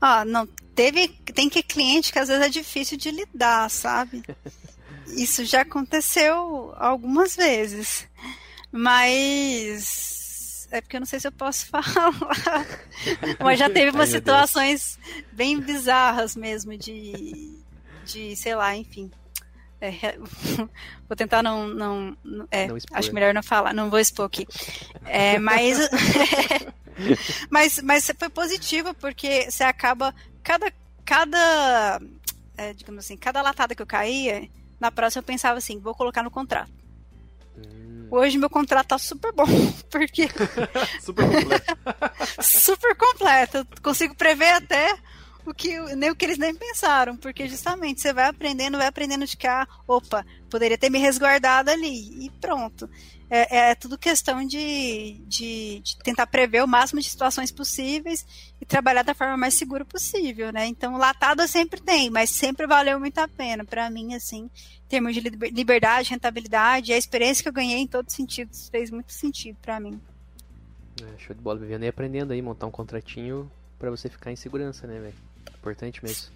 [0.00, 1.08] Ah, não, teve.
[1.08, 4.22] Tem que cliente que às vezes é difícil de lidar, sabe?
[5.08, 8.06] Isso já aconteceu algumas vezes.
[8.70, 10.68] Mas.
[10.70, 12.12] É porque eu não sei se eu posso falar.
[13.40, 14.98] Mas já teve umas situações
[15.32, 17.58] bem bizarras mesmo de.
[18.04, 19.10] De, sei lá, enfim.
[19.80, 20.18] É,
[21.08, 21.66] vou tentar não.
[21.68, 22.16] não,
[22.50, 24.46] é, não acho melhor não falar, não vou expor aqui.
[25.06, 25.78] É, mas.
[27.48, 30.14] mas, mas foi positivo, porque você acaba.
[30.42, 30.70] Cada.
[31.04, 32.00] cada
[32.56, 34.46] é, digamos assim, cada latada que eu caía,
[34.78, 36.70] na próxima eu pensava assim, vou colocar no contrato.
[37.56, 38.06] Hum.
[38.10, 39.46] Hoje meu contrato tá super bom,
[39.90, 40.28] porque.
[41.00, 41.76] super completo.
[42.42, 43.56] super completo.
[43.58, 44.98] Eu consigo prever até
[45.46, 49.26] o que nem o que eles nem pensaram, porque justamente você vai aprendendo, vai aprendendo
[49.26, 52.88] de cá, opa, poderia ter me resguardado ali e pronto.
[53.32, 58.26] É, é tudo questão de, de, de, tentar prever o máximo de situações possíveis
[58.60, 60.66] e trabalhar da forma mais segura possível, né?
[60.66, 64.50] Então, latado sempre tem, mas sempre valeu muito a pena para mim, assim,
[64.84, 68.90] em termos de liberdade, rentabilidade, a experiência que eu ganhei em todos os sentidos fez
[68.90, 70.00] muito sentido para mim.
[71.00, 74.36] É, show de bola, vivendo e aprendendo aí, montar um contratinho para você ficar em
[74.36, 75.29] segurança, né, velho?
[75.60, 76.32] Importante mesmo.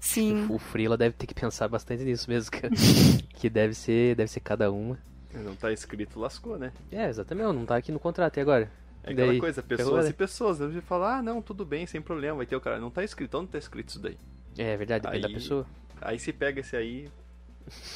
[0.00, 0.46] Sim.
[0.48, 2.60] O, o Freela deve ter que pensar bastante nisso mesmo, que,
[3.38, 4.98] que deve ser, deve ser cada uma.
[5.32, 6.72] Não tá escrito, lascou, né?
[6.90, 8.70] É, exatamente, não tá aqui no contrato, e agora?
[9.04, 10.58] É aquela daí, coisa, pessoas e pessoas.
[10.58, 12.78] Você fala, ah, não, tudo bem, sem problema, vai ter o cara.
[12.78, 14.16] Não tá escrito, onde tá escrito isso daí?
[14.58, 15.66] É, é verdade, depende aí, da pessoa.
[16.00, 17.08] Aí se pega esse aí.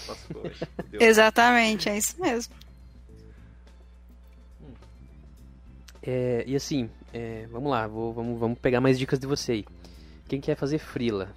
[0.09, 0.43] Lascou,
[0.99, 2.55] Exatamente, é isso mesmo.
[6.03, 9.65] É, e assim, é, vamos lá, vou, vamos, vamos pegar mais dicas de você aí.
[10.29, 11.35] Quem quer fazer frila?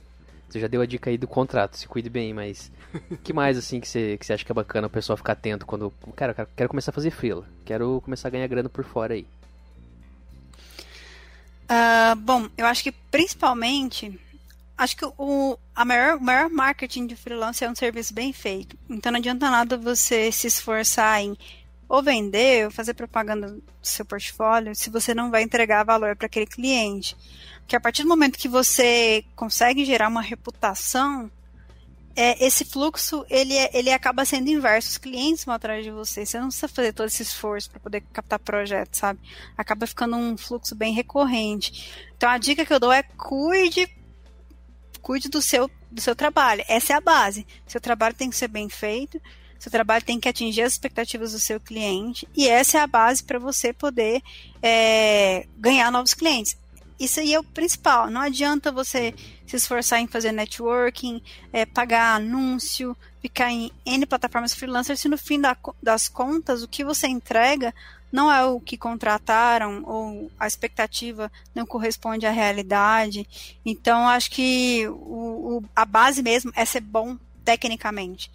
[0.49, 2.71] Você já deu a dica aí do contrato, se cuide bem, mas
[3.23, 5.65] que mais assim que você, que você acha que é bacana o pessoal ficar atento
[5.65, 5.93] quando.
[6.15, 7.47] Cara, quero, quero começar a fazer frila.
[7.63, 9.27] Quero começar a ganhar grana por fora aí.
[11.69, 14.19] Uh, bom, eu acho que principalmente.
[14.75, 18.77] Acho que o, a maior, o maior marketing de freelance é um serviço bem feito.
[18.89, 21.37] Então não adianta nada você se esforçar em
[21.87, 26.27] ou vender ou fazer propaganda do seu portfólio se você não vai entregar valor para
[26.27, 27.15] aquele cliente.
[27.69, 31.29] Porque a partir do momento que você consegue gerar uma reputação,
[32.15, 34.89] é, esse fluxo ele, é, ele acaba sendo inverso.
[34.89, 36.25] Os clientes vão atrás de você.
[36.25, 39.19] Você não precisa fazer todo esse esforço para poder captar projetos, sabe?
[39.55, 41.93] Acaba ficando um fluxo bem recorrente.
[42.17, 43.87] Então a dica que eu dou é cuide,
[44.99, 46.65] cuide do seu, do seu trabalho.
[46.67, 47.45] Essa é a base.
[47.67, 49.21] Seu trabalho tem que ser bem feito.
[49.59, 53.23] Seu trabalho tem que atingir as expectativas do seu cliente e essa é a base
[53.23, 54.23] para você poder
[54.59, 56.57] é, ganhar novos clientes
[56.99, 58.09] isso aí é o principal.
[58.09, 59.13] Não adianta você
[59.47, 61.21] se esforçar em fazer networking,
[61.53, 66.67] é, pagar anúncio, ficar em N plataformas freelancer, se no fim da, das contas o
[66.67, 67.73] que você entrega
[68.11, 73.27] não é o que contrataram ou a expectativa não corresponde à realidade.
[73.63, 78.31] Então, acho que o, o, a base mesmo é ser bom tecnicamente.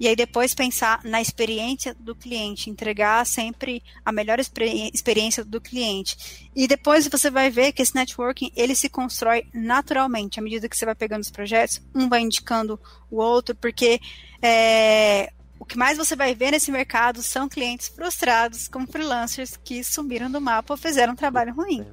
[0.00, 6.48] E aí depois pensar na experiência do cliente, entregar sempre a melhor experiência do cliente.
[6.54, 10.76] E depois você vai ver que esse networking, ele se constrói naturalmente, à medida que
[10.76, 12.80] você vai pegando os projetos, um vai indicando
[13.10, 14.00] o outro, porque
[14.40, 19.84] é, o que mais você vai ver nesse mercado são clientes frustrados com freelancers que
[19.84, 21.86] sumiram do mapa ou fizeram um trabalho ruim.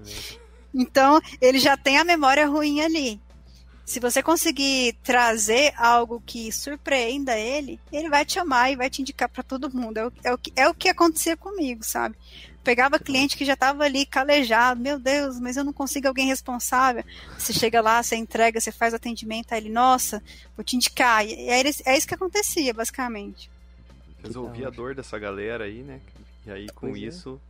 [0.74, 3.22] Então, ele já tem a memória ruim ali
[3.90, 9.02] se você conseguir trazer algo que surpreenda ele, ele vai te amar e vai te
[9.02, 9.98] indicar para todo mundo.
[9.98, 12.16] É o, é, o que, é o que acontecia comigo, sabe?
[12.64, 17.04] Pegava cliente que já estava ali calejado, meu Deus, mas eu não consigo alguém responsável.
[17.36, 20.22] Você chega lá, você entrega, você faz atendimento, aí ele, nossa,
[20.56, 21.26] vou te indicar.
[21.26, 23.50] E é, é isso que acontecia, basicamente.
[24.22, 26.00] Resolvia a dor dessa galera aí, né?
[26.46, 27.06] E aí com pois é.
[27.08, 27.42] isso,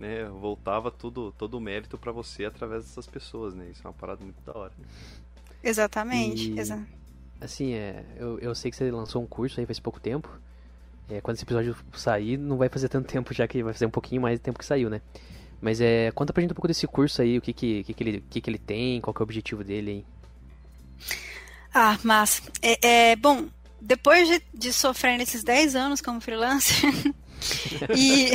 [0.00, 0.02] é.
[0.02, 3.68] né, voltava tudo, todo o mérito para você através dessas pessoas, né?
[3.70, 4.72] Isso é uma parada muito da hora.
[5.62, 6.52] Exatamente.
[6.52, 6.84] E, exa
[7.40, 10.28] assim, é, eu, eu sei que você lançou um curso aí faz pouco tempo.
[11.08, 13.90] É, quando esse episódio sair, não vai fazer tanto tempo, já que vai fazer um
[13.90, 15.00] pouquinho mais de tempo que saiu, né?
[15.60, 18.02] Mas é, conta pra gente um pouco desse curso aí, o que que, que, que,
[18.02, 20.04] ele, que, que ele tem, qual que é o objetivo dele aí.
[21.72, 23.46] Ah, mas é, é, bom,
[23.80, 26.90] depois de, de sofrer nesses 10 anos como freelancer,
[27.94, 28.30] e,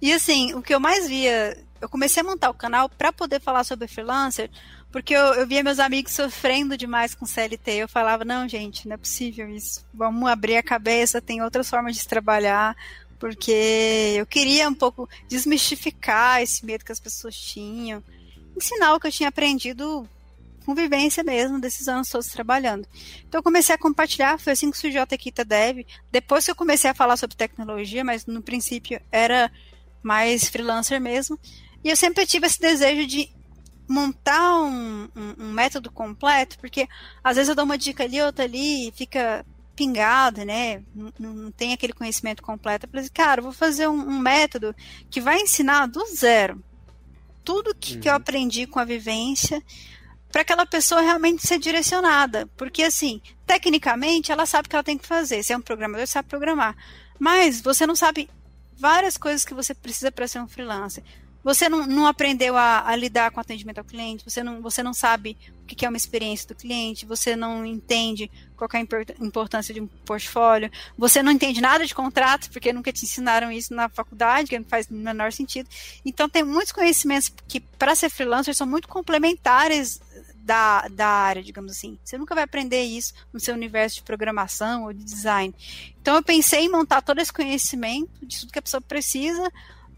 [0.00, 3.40] e assim, o que eu mais via, eu comecei a montar o canal para poder
[3.40, 4.48] falar sobre freelancer,
[4.92, 7.72] porque eu, eu via meus amigos sofrendo demais com CLT.
[7.72, 9.84] Eu falava, não, gente, não é possível isso.
[9.92, 12.76] Vamos abrir a cabeça, tem outras formas de trabalhar.
[13.18, 18.02] Porque eu queria um pouco desmistificar esse medo que as pessoas tinham.
[18.56, 20.08] Ensinar o que eu tinha aprendido
[20.64, 22.86] com vivência mesmo, desses anos todos trabalhando.
[23.26, 25.84] Então eu comecei a compartilhar, foi assim que surgiu a Tequita Dev.
[26.12, 29.50] Depois que eu comecei a falar sobre tecnologia, mas no princípio era
[30.00, 31.38] mais freelancer mesmo
[31.82, 33.30] E eu sempre tive esse desejo de
[33.88, 36.88] montar um, um, um, método completo, porque
[37.22, 40.82] às vezes eu dou uma dica ali, outra ali, e fica pingado, né?
[40.94, 42.86] Não, não, tem aquele conhecimento completo.
[42.86, 44.74] Eu falei, assim, cara, vou fazer um, um, método
[45.10, 46.62] que vai ensinar do zero
[47.44, 48.00] tudo que, uhum.
[48.00, 48.16] que eu uhum.
[48.16, 49.62] aprendi com a vivência
[50.30, 52.48] para aquela pessoa realmente ser direcionada.
[52.56, 55.42] Porque, assim, tecnicamente, ela sabe o que ela tem que fazer.
[55.42, 56.74] Se é um programador, sabe programar.
[57.18, 58.30] Mas você não sabe
[58.76, 61.04] várias coisas que você precisa para ser um freelancer.
[61.44, 64.94] Você não, não aprendeu a, a, lidar com atendimento ao cliente, você não, você não
[64.94, 69.74] sabe o que é uma experiência do cliente, você não entende qual é a importância
[69.74, 73.88] de um portfólio, você não entende nada de contrato, porque nunca te ensinaram isso na
[73.88, 75.68] faculdade, que não faz o menor sentido.
[76.04, 80.00] Então, tem muitos conhecimentos que, para ser freelancer, são muito complementares
[80.42, 81.98] da, da área, digamos assim.
[82.04, 85.54] Você nunca vai aprender isso no seu universo de programação ou de design.
[86.00, 89.50] Então, eu pensei em montar todo esse conhecimento de tudo que a pessoa precisa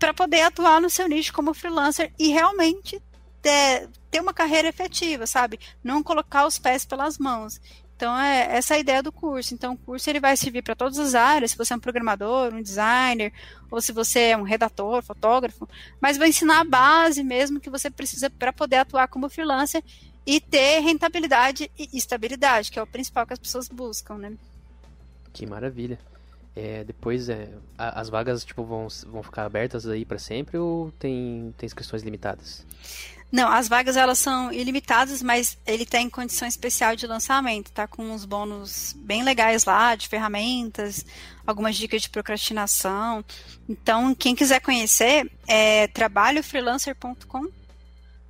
[0.04, 3.02] para poder atuar no seu nicho como freelancer e realmente
[3.40, 5.58] ter, ter uma carreira efetiva, sabe?
[5.82, 7.58] Não colocar os pés pelas mãos.
[7.96, 9.54] Então, é essa é a ideia do curso.
[9.54, 12.52] Então, o curso ele vai servir para todas as áreas, se você é um programador,
[12.52, 13.32] um designer,
[13.70, 15.66] ou se você é um redator, fotógrafo,
[15.98, 19.82] mas vai ensinar a base mesmo que você precisa para poder atuar como freelancer
[20.26, 24.34] e ter rentabilidade e estabilidade, que é o principal que as pessoas buscam, né?
[25.32, 25.98] Que maravilha.
[26.56, 31.52] É, depois é, as vagas tipo vão, vão ficar abertas aí para sempre ou tem,
[31.58, 32.64] tem inscrições limitadas?
[33.34, 38.04] Não, as vagas elas são ilimitadas, mas ele tem condição especial de lançamento, tá com
[38.12, 41.04] uns bônus bem legais lá, de ferramentas,
[41.44, 43.24] algumas dicas de procrastinação.
[43.68, 47.48] Então, quem quiser conhecer, é trabalhofreelancer.com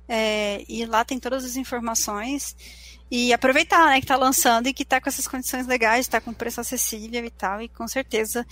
[0.07, 2.55] é, e lá tem todas as informações.
[3.09, 6.33] E aproveitar, né, que está lançando e que está com essas condições legais, está com
[6.33, 8.45] preço acessível e tal, e com certeza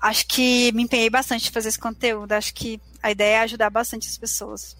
[0.00, 2.32] acho que me empenhei bastante em fazer esse conteúdo.
[2.32, 4.76] Acho que a ideia é ajudar bastante as pessoas.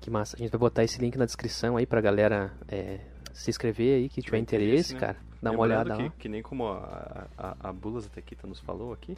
[0.00, 0.36] Que massa.
[0.36, 3.00] A gente vai botar esse link na descrição aí pra galera é,
[3.32, 5.00] se inscrever aí, que tiver interesse, né?
[5.00, 5.16] cara.
[5.40, 6.12] Dá uma olhada que, lá.
[6.18, 9.16] Que nem como a, a, a Bulas até aqui nos falou aqui,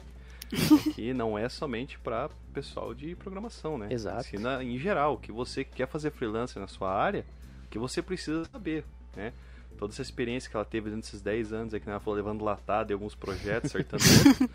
[0.93, 3.87] que não é somente para pessoal de programação, né?
[3.89, 4.19] Exato.
[4.21, 7.25] Ensina em geral, que você quer fazer freelancer na sua área,
[7.69, 8.85] que você precisa saber
[9.15, 9.33] né?
[9.77, 12.43] Toda essa experiência que ela teve durante esses 10 anos, aí que ela falou levando
[12.43, 14.03] latada em alguns projetos, acertando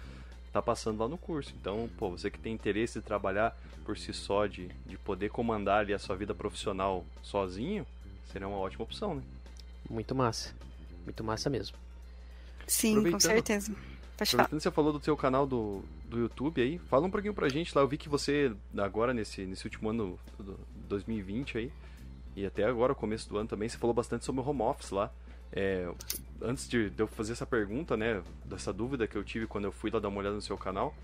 [0.52, 1.52] tá passando lá no curso.
[1.60, 5.80] Então, pô, você que tem interesse de trabalhar por si só, de, de poder comandar
[5.80, 7.86] ali a sua vida profissional sozinho,
[8.32, 9.22] seria uma ótima opção, né?
[9.88, 10.54] Muito massa.
[11.04, 11.76] Muito massa mesmo.
[12.66, 13.72] Sim, com certeza.
[14.16, 17.48] Pode aproveitando você falou do seu canal do, do YouTube aí, fala um pouquinho pra
[17.48, 17.82] gente lá.
[17.82, 20.18] Eu vi que você, agora nesse, nesse último ano,
[20.88, 21.72] 2020 aí,
[22.36, 24.90] e até agora, o começo do ano também, você falou bastante sobre o home office
[24.90, 25.10] lá.
[25.50, 25.90] É,
[26.42, 29.90] antes de, eu fazer essa pergunta, né, dessa dúvida que eu tive quando eu fui
[29.90, 30.94] lá dar uma olhada no seu canal,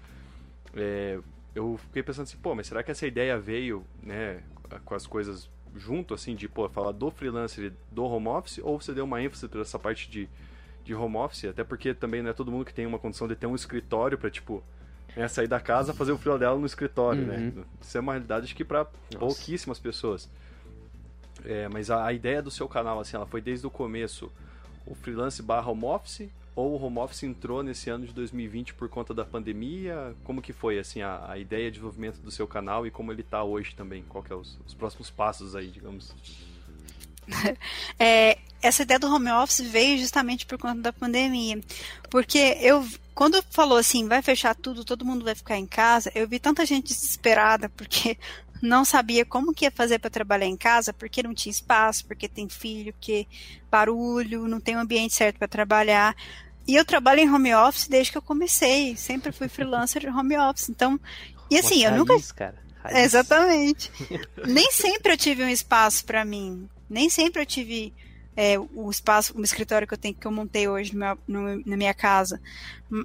[0.75, 1.19] é,
[1.55, 4.43] eu fiquei pensando assim, pô, mas será que essa ideia veio, né,
[4.85, 8.79] com as coisas junto, assim, de, pô, falar do freelancer e do home office, ou
[8.79, 10.29] você deu uma ênfase para essa parte de,
[10.85, 13.35] de home office, até porque também não é todo mundo que tem uma condição de
[13.35, 14.63] ter um escritório para tipo,
[15.17, 17.37] né, sair da casa fazer o frio dela no escritório, né?
[17.37, 17.53] uhum.
[17.57, 17.65] né?
[17.81, 18.85] Isso é uma realidade, que para
[19.19, 20.29] pouquíssimas pessoas.
[21.45, 24.31] É, mas a, a, ideia do seu canal, assim, ela foi desde o começo
[24.87, 28.89] o freelance barra home office ou o home office entrou nesse ano de 2020 por
[28.89, 30.15] conta da pandemia?
[30.23, 33.23] Como que foi, assim, a, a ideia de desenvolvimento do seu canal e como ele
[33.23, 34.05] está hoje também?
[34.09, 36.15] Qual que é os, os próximos passos aí, digamos?
[37.99, 41.61] É, essa ideia do home office veio justamente por conta da pandemia.
[42.11, 46.29] Porque eu, quando falou assim, vai fechar tudo, todo mundo vai ficar em casa, eu
[46.29, 48.19] vi tanta gente desesperada, porque
[48.63, 52.29] não sabia como que ia fazer para trabalhar em casa, porque não tinha espaço, porque
[52.29, 53.27] tem filho, porque
[53.69, 56.17] barulho, não tem um ambiente certo para trabalhar.
[56.67, 60.39] E eu trabalho em home office desde que eu comecei, sempre fui freelancer de home
[60.39, 60.69] office.
[60.69, 60.99] Então,
[61.51, 62.63] e assim, eu raiz, nunca cara.
[62.85, 62.99] Raiz.
[62.99, 63.91] Exatamente.
[64.47, 66.69] nem sempre eu tive um espaço para mim.
[66.89, 67.93] Nem sempre eu tive
[68.37, 71.63] é, o espaço, o escritório que eu tenho que eu montei hoje no meu, no,
[71.67, 72.41] na minha casa.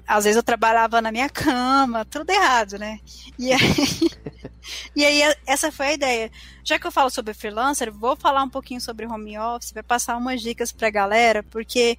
[0.06, 3.00] Às vezes eu trabalhava na minha cama, tudo errado, né?
[3.38, 3.60] E aí,
[4.96, 6.30] e aí essa foi a ideia.
[6.64, 10.16] Já que eu falo sobre freelancer, vou falar um pouquinho sobre home office, vai passar
[10.16, 11.98] umas dicas pra galera, porque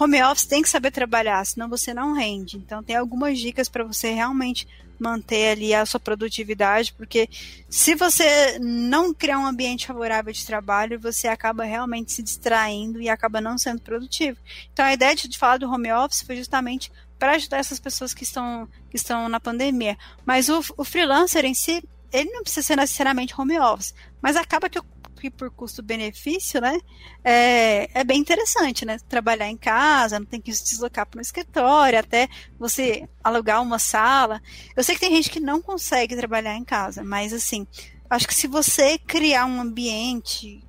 [0.00, 2.56] home office tem que saber trabalhar, senão você não rende.
[2.56, 4.66] Então tem algumas dicas para você realmente
[4.98, 7.28] manter ali a sua produtividade, porque
[7.68, 13.08] se você não criar um ambiente favorável de trabalho, você acaba realmente se distraindo e
[13.08, 14.38] acaba não sendo produtivo.
[14.72, 18.24] Então a ideia de falar do home office foi justamente para ajudar essas pessoas que
[18.24, 19.96] estão, que estão na pandemia.
[20.24, 21.82] Mas o, o freelancer em si,
[22.12, 24.78] ele não precisa ser necessariamente home office, mas acaba que
[25.20, 26.78] que por custo-benefício, né,
[27.22, 28.98] é, é bem interessante, né?
[29.08, 33.78] Trabalhar em casa, não tem que se deslocar para um escritório, até você alugar uma
[33.78, 34.42] sala.
[34.76, 37.66] Eu sei que tem gente que não consegue trabalhar em casa, mas assim,
[38.08, 40.64] acho que se você criar um ambiente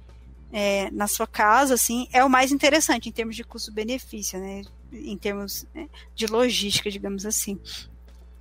[0.51, 4.61] é, na sua casa, assim, é o mais interessante em termos de custo-benefício, né?
[4.91, 7.57] Em termos né, de logística, digamos assim.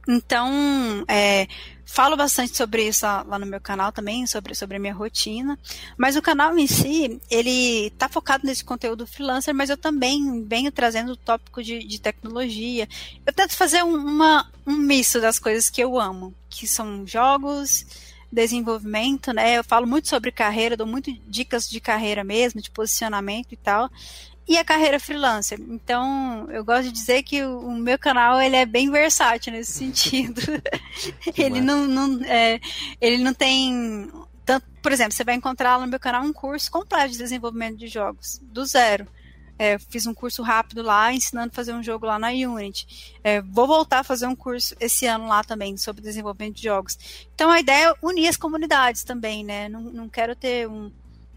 [0.09, 1.46] Então, é,
[1.84, 5.59] falo bastante sobre isso lá no meu canal também, sobre, sobre a minha rotina.
[5.96, 10.72] Mas o canal em si, ele tá focado nesse conteúdo freelancer, mas eu também venho
[10.72, 12.88] trazendo o tópico de, de tecnologia.
[13.26, 17.84] Eu tento fazer uma, um misto das coisas que eu amo, que são jogos,
[18.32, 19.59] desenvolvimento, né?
[19.59, 23.90] Eu falo muito sobre carreira, dou muito dicas de carreira mesmo, de posicionamento e tal
[24.51, 25.61] e a carreira freelancer.
[25.61, 29.70] Então, eu gosto de dizer que o, o meu canal ele é bem versátil nesse
[29.70, 30.40] sentido.
[31.38, 32.61] ele não, não é,
[33.01, 34.11] ele não tem
[34.44, 37.78] tanto, por exemplo, você vai encontrar lá no meu canal um curso completo de desenvolvimento
[37.78, 39.07] de jogos, do zero.
[39.57, 43.14] É, fiz um curso rápido lá, ensinando a fazer um jogo lá na Unity.
[43.22, 46.98] É, vou voltar a fazer um curso esse ano lá também, sobre desenvolvimento de jogos.
[47.32, 49.68] Então a ideia é unir as comunidades também, né?
[49.68, 50.90] Não, não quero ter um,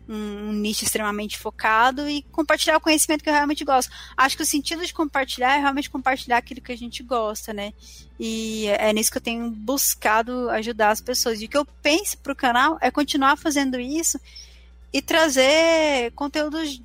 [0.08, 3.92] um, um, nicho extremamente focado e compartilhar o conhecimento que eu realmente gosto.
[4.18, 7.74] Acho que o sentido de compartilhar é realmente compartilhar aquilo que a gente gosta, né?
[8.20, 11.42] E é nisso que eu tenho buscado ajudar as pessoas.
[11.42, 14.20] E o que eu penso para o canal é continuar fazendo isso
[14.92, 16.82] e trazer conteúdos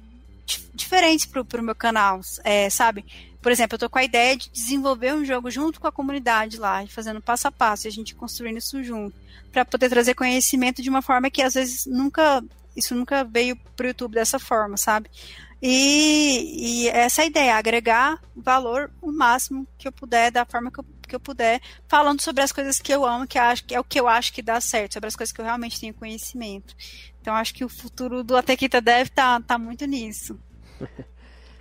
[0.73, 3.05] diferentes para o meu canal, é, sabe?
[3.43, 6.57] Por exemplo, eu tô com a ideia de desenvolver um jogo junto com a comunidade
[6.57, 9.15] lá, fazendo passo a passo, e a gente construindo isso junto,
[9.53, 12.43] para poder trazer conhecimento de uma forma que às vezes nunca
[12.79, 15.11] isso nunca veio pro YouTube dessa forma, sabe?
[15.61, 20.71] E, e essa é a ideia, agregar valor o máximo que eu puder, da forma
[20.71, 23.75] que eu, que eu puder, falando sobre as coisas que eu amo, que, acho, que
[23.75, 25.93] é o que eu acho que dá certo, sobre as coisas que eu realmente tenho
[25.95, 26.77] conhecimento.
[27.21, 30.39] Então acho que o futuro do Atequita deve estar tá, tá muito nisso.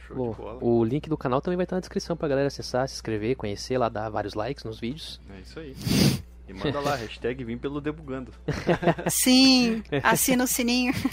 [0.09, 3.35] Bom, o link do canal também vai estar na descrição pra galera acessar, se inscrever,
[3.35, 5.19] conhecer, lá dar vários likes nos vídeos.
[5.35, 5.75] É isso aí.
[6.47, 8.31] E manda lá, hashtag vim pelo debugando.
[9.09, 10.93] Sim, assina o sininho.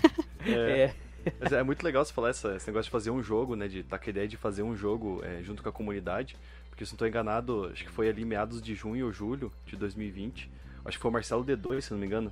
[0.47, 0.93] É.
[1.24, 1.32] é.
[1.41, 3.66] Mas é muito legal você falar essa, esse negócio de fazer um jogo, né?
[3.66, 6.37] De tá com a ideia de fazer um jogo é, junto com a comunidade.
[6.68, 9.74] Porque se não estou enganado, acho que foi ali meados de junho ou julho de
[9.74, 10.51] 2020.
[10.85, 12.30] Acho que foi o Marcelo D2, se não me engano.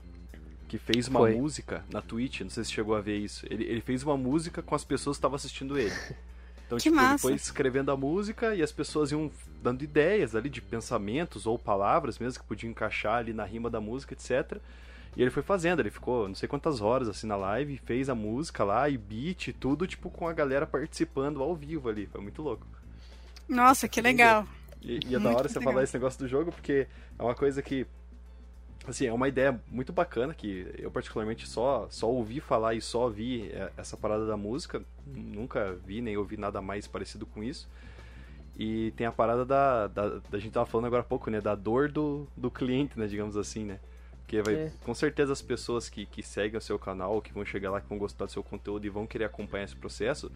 [0.68, 1.34] Que fez uma foi.
[1.34, 3.46] música na Twitch, não sei se chegou a ver isso.
[3.48, 5.94] Ele, ele fez uma música com as pessoas que estavam assistindo ele.
[6.72, 7.12] Então, que tipo, massa.
[7.12, 9.30] ele foi escrevendo a música e as pessoas iam
[9.62, 13.80] dando ideias ali de pensamentos ou palavras mesmo que podiam encaixar ali na rima da
[13.80, 14.58] música, etc.
[15.14, 18.14] E ele foi fazendo, ele ficou não sei quantas horas assim na live, fez a
[18.14, 22.06] música lá e beat, tudo tipo com a galera participando ao vivo ali.
[22.06, 22.66] Foi muito louco.
[23.46, 24.46] Nossa, que legal.
[24.80, 25.74] E, e é da hora você legal.
[25.74, 26.86] falar esse negócio do jogo, porque
[27.18, 27.86] é uma coisa que
[28.86, 33.08] assim, é uma ideia muito bacana que eu particularmente só só ouvi falar e só
[33.08, 37.68] vi é, essa parada da música, nunca vi nem ouvi nada mais parecido com isso.
[38.58, 41.54] E tem a parada da, da, da gente tava falando agora há pouco, né, da
[41.54, 43.80] dor do, do cliente, né, digamos assim, né?
[44.22, 44.72] Porque vai, é.
[44.84, 47.88] com certeza as pessoas que, que seguem o seu canal, que vão chegar lá, que
[47.88, 50.30] vão gostar do seu conteúdo e vão querer acompanhar esse processo,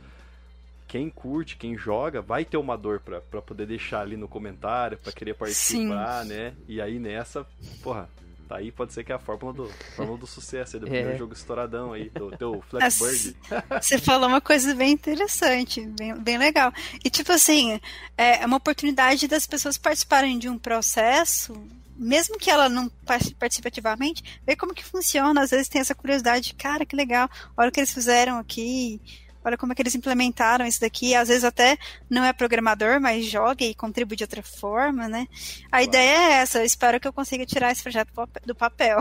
[0.86, 4.98] quem curte, quem joga, vai ter uma dor pra, pra poder deixar ali no comentário,
[4.98, 6.28] pra querer participar, Sim.
[6.28, 6.54] né?
[6.68, 7.46] E aí nessa,
[7.82, 8.08] porra,
[8.48, 10.90] Tá aí pode ser que é a fórmula do, fórmula do sucesso aí, do é.
[10.90, 13.36] primeiro jogo estouradão aí, do teu Blackbird.
[13.82, 16.72] Você falou uma coisa bem interessante, bem, bem legal.
[17.04, 17.80] E tipo assim,
[18.16, 21.60] é, é uma oportunidade das pessoas participarem de um processo
[21.98, 25.40] mesmo que ela não participe ativamente, ver como que funciona.
[25.40, 29.00] Às vezes tem essa curiosidade, cara, que legal, olha o que eles fizeram aqui,
[29.46, 31.14] olha como é que eles implementaram isso daqui.
[31.14, 31.78] Às vezes até
[32.10, 35.28] não é programador, mas joga e contribui de outra forma, né?
[35.66, 35.84] A claro.
[35.84, 36.58] ideia é essa.
[36.58, 38.10] Eu espero que eu consiga tirar esse projeto
[38.44, 38.98] do papel.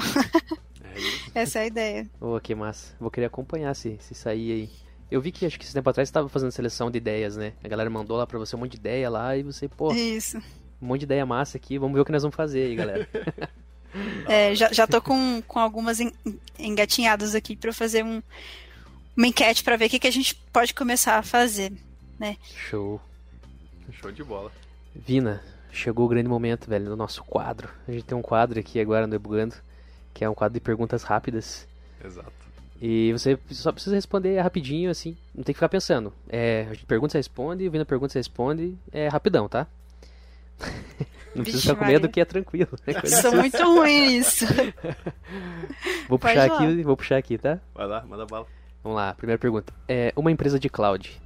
[1.33, 2.09] É essa é a ideia.
[2.21, 2.95] Oh, que massa.
[2.99, 4.69] Vou querer acompanhar se, se sair aí.
[5.09, 7.53] Eu vi que acho que esse tempo atrás você estava fazendo seleção de ideias, né?
[7.63, 9.91] A galera mandou lá pra você um monte de ideia lá e você, pô.
[9.93, 10.37] Isso.
[10.81, 13.07] Um monte de ideia massa aqui, vamos ver o que nós vamos fazer aí, galera.
[14.27, 15.99] é, já, já tô com, com algumas
[16.59, 18.21] engatinhadas aqui para fazer um,
[19.15, 21.71] uma enquete para ver o que, que a gente pode começar a fazer,
[22.19, 22.37] né?
[22.69, 23.01] Show.
[23.91, 24.51] Show de bola.
[24.93, 25.41] Vina,
[25.71, 27.69] chegou o grande momento, velho, no nosso quadro.
[27.87, 29.55] A gente tem um quadro aqui agora no Debugando,
[30.13, 31.67] que é um quadro de perguntas rápidas.
[32.03, 32.33] Exato.
[32.81, 36.13] E você só precisa responder rapidinho, assim, não tem que ficar pensando.
[36.27, 39.65] É, a gente pergunta, você responde, o Vina pergunta, você responde, é rapidão, tá?
[41.35, 42.79] Não precisa ficar com medo que é tranquilo.
[42.87, 43.35] É Sou assim.
[43.35, 44.45] muito ruim isso.
[46.07, 47.59] vou puxar aqui, vou puxar aqui, tá?
[47.73, 48.47] Vai lá, manda bala.
[48.85, 49.73] Vamos lá, primeira pergunta.
[49.87, 51.19] É uma empresa de cloud.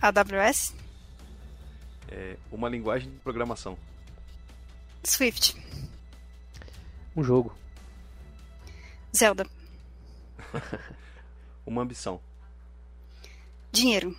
[0.00, 0.72] AWS?
[2.08, 3.76] É uma linguagem de programação.
[5.02, 5.60] Swift.
[7.16, 7.52] Um jogo.
[9.12, 9.44] Zelda.
[11.66, 12.20] uma ambição.
[13.72, 14.16] Dinheiro.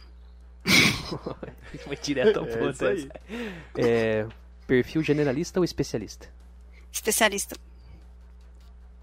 [1.85, 2.83] Foi direto ao é ponto.
[2.85, 2.99] É,
[3.77, 4.27] é,
[4.67, 6.27] perfil generalista ou especialista?
[6.91, 7.55] Especialista.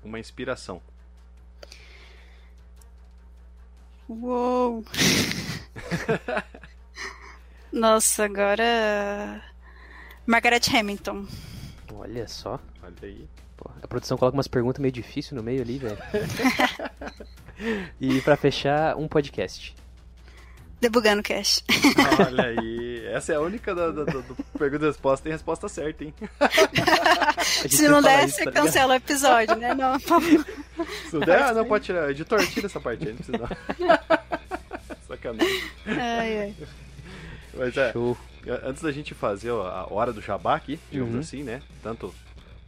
[0.05, 0.83] uma inspiração.
[4.11, 4.85] Uou!
[7.73, 9.41] Nossa, agora.
[10.27, 11.29] Margaret Hamilton.
[11.95, 12.59] Olha só.
[12.83, 13.29] Olha aí.
[13.81, 15.97] A produção coloca umas perguntas meio difíceis no meio ali, velho.
[18.01, 19.77] e pra fechar, um podcast.
[20.81, 21.63] Debugando Cash.
[22.19, 22.90] Olha aí.
[23.13, 25.23] Essa é a única da, da, do, do pergunta e resposta.
[25.25, 26.15] Tem resposta certa, hein?
[27.69, 29.75] Se não der, você tá cancela o episódio, né?
[29.75, 32.11] Não, Se não der, ah, não pode tirar.
[32.11, 33.49] Editor, tira essa parte aí, não precisa não.
[35.09, 35.63] Sacanagem.
[35.87, 36.55] Ai, ai.
[37.55, 38.17] Mas é, Show.
[38.65, 41.21] antes da gente fazer a hora do jabá aqui, digamos Uhum.
[41.21, 41.61] assim, né?
[41.83, 42.15] Tanto,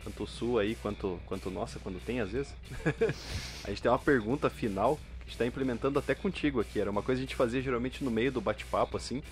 [0.05, 2.53] tanto o sul aí quanto, quanto nossa, quando tem às vezes.
[3.65, 6.81] a gente tem uma pergunta final que a gente tá implementando até contigo aqui.
[6.81, 9.23] Era uma coisa que a gente fazia geralmente no meio do bate-papo, assim.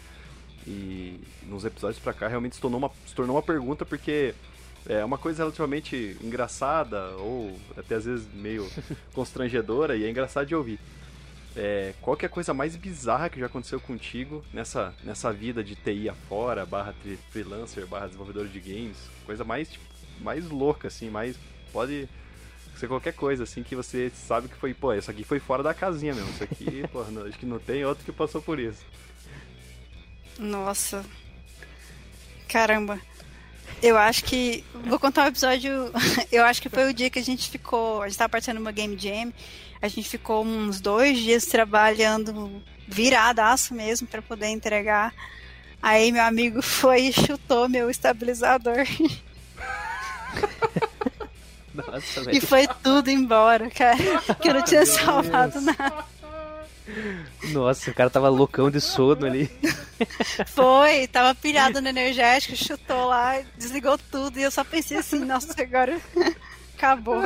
[0.66, 4.34] E nos episódios pra cá realmente se tornou uma, se tornou uma pergunta porque
[4.86, 8.68] é uma coisa relativamente engraçada ou até às vezes meio
[9.14, 10.78] constrangedora e é engraçado de ouvir.
[11.56, 15.64] É, qual que é a coisa mais bizarra que já aconteceu contigo nessa, nessa vida
[15.64, 16.94] de TI afora, barra
[17.30, 18.96] freelancer, barra desenvolvedor de games?
[19.26, 19.84] Coisa mais, tipo,
[20.20, 21.36] mais louca, assim, mais.
[21.72, 22.08] Pode
[22.76, 25.74] ser qualquer coisa, assim, que você sabe que foi, pô, isso aqui foi fora da
[25.74, 26.30] casinha mesmo.
[26.30, 28.82] Isso aqui, pô, não- acho que não tem outro que passou por isso.
[30.41, 31.05] Nossa.
[32.49, 32.99] Caramba.
[33.82, 34.64] Eu acho que.
[34.86, 35.93] Vou contar um episódio.
[36.32, 38.03] Eu acho que foi o dia que a gente ficou.
[38.03, 39.32] A gente tava participando de uma Game Jam.
[39.80, 45.14] A gente ficou uns dois dias trabalhando viradaço mesmo pra poder entregar.
[45.82, 48.86] Aí meu amigo foi e chutou meu estabilizador.
[51.72, 53.97] Nossa, E foi tudo embora, cara.
[54.41, 56.05] Que eu não tinha salvado nada.
[57.53, 59.51] Nossa, o cara tava loucão de sono ali.
[60.49, 64.39] Foi, tava pilhado no energético, chutou lá, desligou tudo.
[64.39, 66.01] E eu só pensei assim, nossa, agora
[66.76, 67.22] acabou.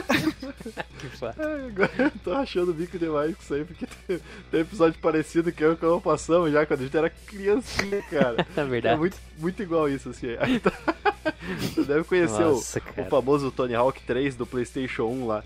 [0.98, 1.34] Que foda.
[1.38, 4.98] É, agora eu tô achando o bico demais com isso aí, porque tem, tem episódio
[5.00, 8.46] parecido que eu que eu passamos já quando a gente era criancinha, cara.
[8.56, 8.94] É verdade.
[8.94, 10.36] É muito, muito igual isso, assim.
[10.40, 10.72] Aí tá-
[11.60, 13.08] Você deve conhecer o- Nossa, o, cara.
[13.08, 15.44] famoso Tony Hawk 3 do PlayStation 1 lá.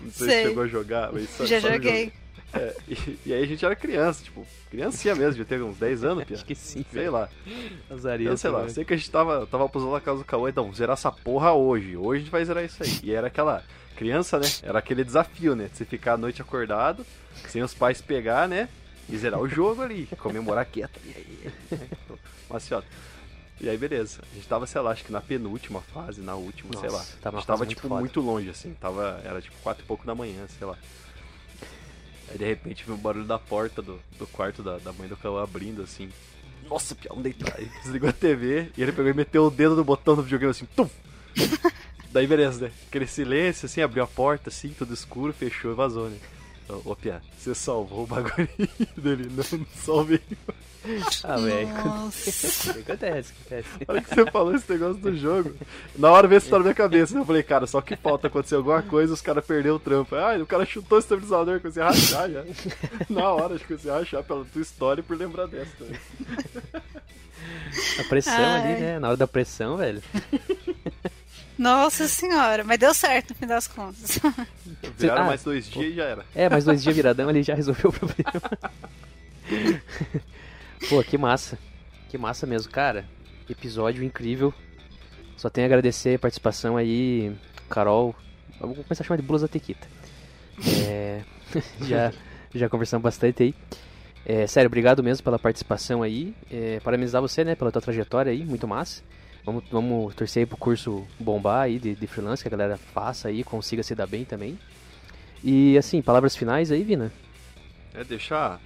[0.00, 0.46] Não sei, se Sei.
[0.46, 2.12] chegou a jogar, mas só- Já só joguei.
[2.54, 6.04] É, e, e aí a gente era criança, tipo, criancinha mesmo, devia ter uns 10
[6.04, 6.36] anos, Pia.
[6.36, 7.12] Acho que sim, Sei velho.
[7.12, 7.28] lá.
[7.90, 10.72] Azaria, sei lá, sei que a gente tava, tava posando na casa do Cauã, então,
[10.74, 11.96] zerar essa porra hoje.
[11.96, 13.00] Hoje a gente vai zerar isso aí.
[13.02, 13.64] E era aquela
[13.96, 14.46] criança, né?
[14.62, 15.68] Era aquele desafio, né?
[15.68, 17.06] De você ficar a noite acordado,
[17.48, 18.68] sem os pais pegar, né?
[19.08, 21.00] E zerar o jogo ali, comemorar quieto.
[21.04, 21.52] E aí?
[22.50, 22.82] Assim, ó.
[23.60, 24.20] E aí, beleza.
[24.30, 26.98] A gente tava, sei lá, acho que na penúltima fase, na última, sei lá.
[26.98, 28.00] Nossa, a gente tava, tipo, foda.
[28.00, 28.74] muito longe, assim.
[28.74, 30.76] Tava, era tipo quatro e pouco da manhã, sei lá.
[32.32, 35.16] Aí de repente veio o barulho da porta do, do quarto da, da mãe do
[35.16, 36.08] Cauã abrindo, assim.
[36.68, 37.54] Nossa, pião, deitar.
[37.58, 40.50] Aí desligou a TV e ele pegou e meteu o dedo no botão do videogame
[40.50, 40.88] assim, tum!
[42.10, 42.72] Daí beleza, né?
[42.88, 46.18] Aquele silêncio, assim, abriu a porta, assim, tudo escuro, fechou e vazou, né?
[46.84, 46.96] Ô,
[47.38, 48.48] você salvou o bagulho
[48.96, 49.30] dele?
[49.30, 50.20] Não, não salvei.
[51.22, 51.68] Ah, velho.
[51.68, 52.70] Nossa.
[52.80, 53.68] Acontece, acontece.
[53.86, 55.54] A hora que você falou esse negócio do jogo,
[55.96, 57.16] na hora veio isso tá na minha cabeça.
[57.16, 60.16] Eu falei, cara, só que falta acontecer alguma coisa, os caras perderam o trampo.
[60.16, 62.44] Ah, o cara chutou o estabilizador, comecei a rachar já.
[63.08, 66.00] Na hora, acho que comecei a rachar pela tua história e por lembrar dessa também.
[68.00, 68.72] A pressão Ai.
[68.72, 68.98] ali, né?
[68.98, 70.02] Na hora da pressão, velho.
[71.62, 74.18] Nossa senhora, mas deu certo no fim das contas.
[74.98, 76.26] Viraram Ah, mais dois dias e já era.
[76.34, 78.32] É, mas dois dias viradão ele já resolveu o problema.
[80.90, 81.56] Pô, que massa.
[82.08, 83.04] Que massa mesmo, cara.
[83.48, 84.52] Episódio incrível.
[85.36, 87.32] Só tenho a agradecer a participação aí,
[87.70, 88.12] Carol.
[88.60, 89.86] Vamos começar a chamar de Blusa Tequita.
[90.88, 91.22] É,
[91.86, 92.12] já,
[92.52, 93.54] já conversamos bastante aí.
[94.26, 96.34] É, sério, obrigado mesmo pela participação aí.
[96.50, 99.00] É, parabenizar você, né, pela tua trajetória aí, muito massa.
[99.44, 103.28] Vamos, vamos torcer aí pro curso bombar aí de, de freelance, que a galera faça
[103.28, 104.58] aí, consiga se dar bem também.
[105.42, 107.12] E assim, palavras finais aí, Vina?
[107.92, 108.60] É deixar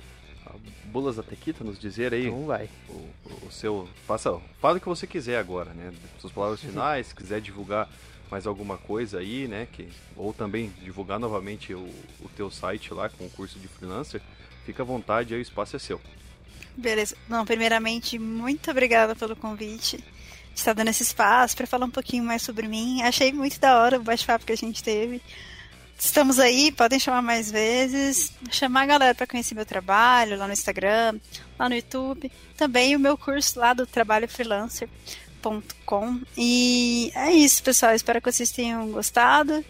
[0.46, 0.52] a
[0.84, 2.68] Bulas da Tequita nos dizer aí Então vai.
[2.88, 3.88] o, o seu.
[4.06, 5.92] Faça, fala o que você quiser agora, né?
[6.18, 7.88] Suas palavras finais, se quiser divulgar
[8.30, 9.66] mais alguma coisa aí, né?
[9.72, 11.88] Que, ou também divulgar novamente o,
[12.20, 14.20] o teu site lá com o curso de freelancer,
[14.66, 15.98] fica à vontade aí, o espaço é seu.
[16.76, 17.16] Beleza.
[17.26, 20.04] Não, primeiramente, muito obrigada pelo convite.
[20.56, 23.02] Estar dando esse espaço para falar um pouquinho mais sobre mim.
[23.02, 25.20] Achei muito da hora o bate-papo que a gente teve.
[25.98, 28.32] Estamos aí, podem chamar mais vezes.
[28.50, 31.20] Chamar a galera para conhecer meu trabalho lá no Instagram,
[31.58, 32.32] lá no YouTube.
[32.56, 36.20] Também o meu curso lá do trabalho freelancer.com.
[36.36, 37.94] E é isso, pessoal.
[37.94, 39.62] Espero que vocês tenham gostado.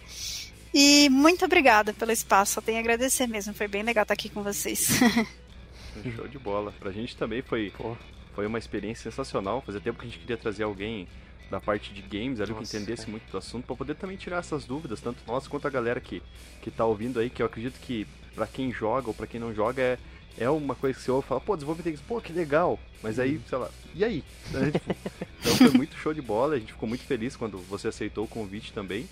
[0.73, 2.53] E muito obrigada pelo espaço.
[2.53, 3.53] Só tenho a agradecer mesmo.
[3.53, 4.99] Foi bem legal estar aqui com vocês.
[6.15, 6.73] Show de bola.
[6.79, 7.95] Pra gente também foi, Pô.
[8.37, 9.63] Foi uma experiência sensacional.
[9.65, 11.07] Fazia tempo que a gente queria trazer alguém
[11.49, 13.11] da parte de games, ali que entendesse cara.
[13.11, 16.21] muito do assunto, para poder também tirar essas dúvidas, tanto nós quanto a galera que,
[16.61, 19.55] que tá ouvindo aí, que eu acredito que para quem joga ou para quem não
[19.55, 19.97] joga é,
[20.37, 23.17] é uma coisa que você ouve e fala, pô, desenvolver games, pô, que legal, mas
[23.17, 24.23] aí, sei lá, e aí?
[24.51, 24.95] Né, tipo,
[25.39, 28.27] então foi muito show de bola, a gente ficou muito feliz quando você aceitou o
[28.27, 29.09] convite também.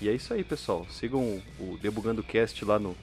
[0.00, 0.86] E é isso aí, pessoal.
[0.90, 2.96] Sigam o, o Debugando Cast lá no,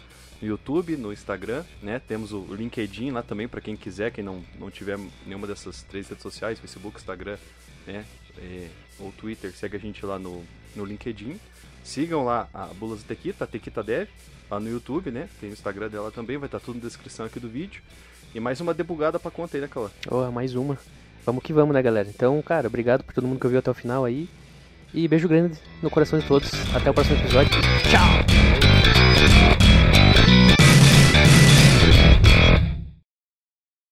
[0.44, 2.02] no YouTube, no Instagram, né?
[2.06, 6.10] Temos o LinkedIn lá também para quem quiser, quem não, não tiver nenhuma dessas três
[6.10, 7.38] redes sociais, Facebook, Instagram,
[7.88, 8.06] né?
[8.38, 8.68] É,
[9.00, 10.44] ou Twitter, segue a gente lá no,
[10.76, 11.40] no LinkedIn.
[11.84, 14.10] Sigam lá a Bulas Tequita, a Tequita Dev,
[14.52, 15.30] lá no YouTube, né?
[15.40, 17.82] Tem o Instagram dela também, vai estar tudo na descrição aqui do vídeo.
[18.36, 19.90] E mais uma debugada pra conta aí, né, Cauã?
[20.10, 20.78] Oh, mais uma.
[21.26, 22.10] Vamos que vamos, né, galera?
[22.10, 24.28] Então, cara, obrigado por todo mundo que ouviu até o final aí.
[24.94, 26.52] E beijo grande no coração de todos.
[26.76, 27.52] Até o próximo episódio.
[27.90, 28.63] Tchau!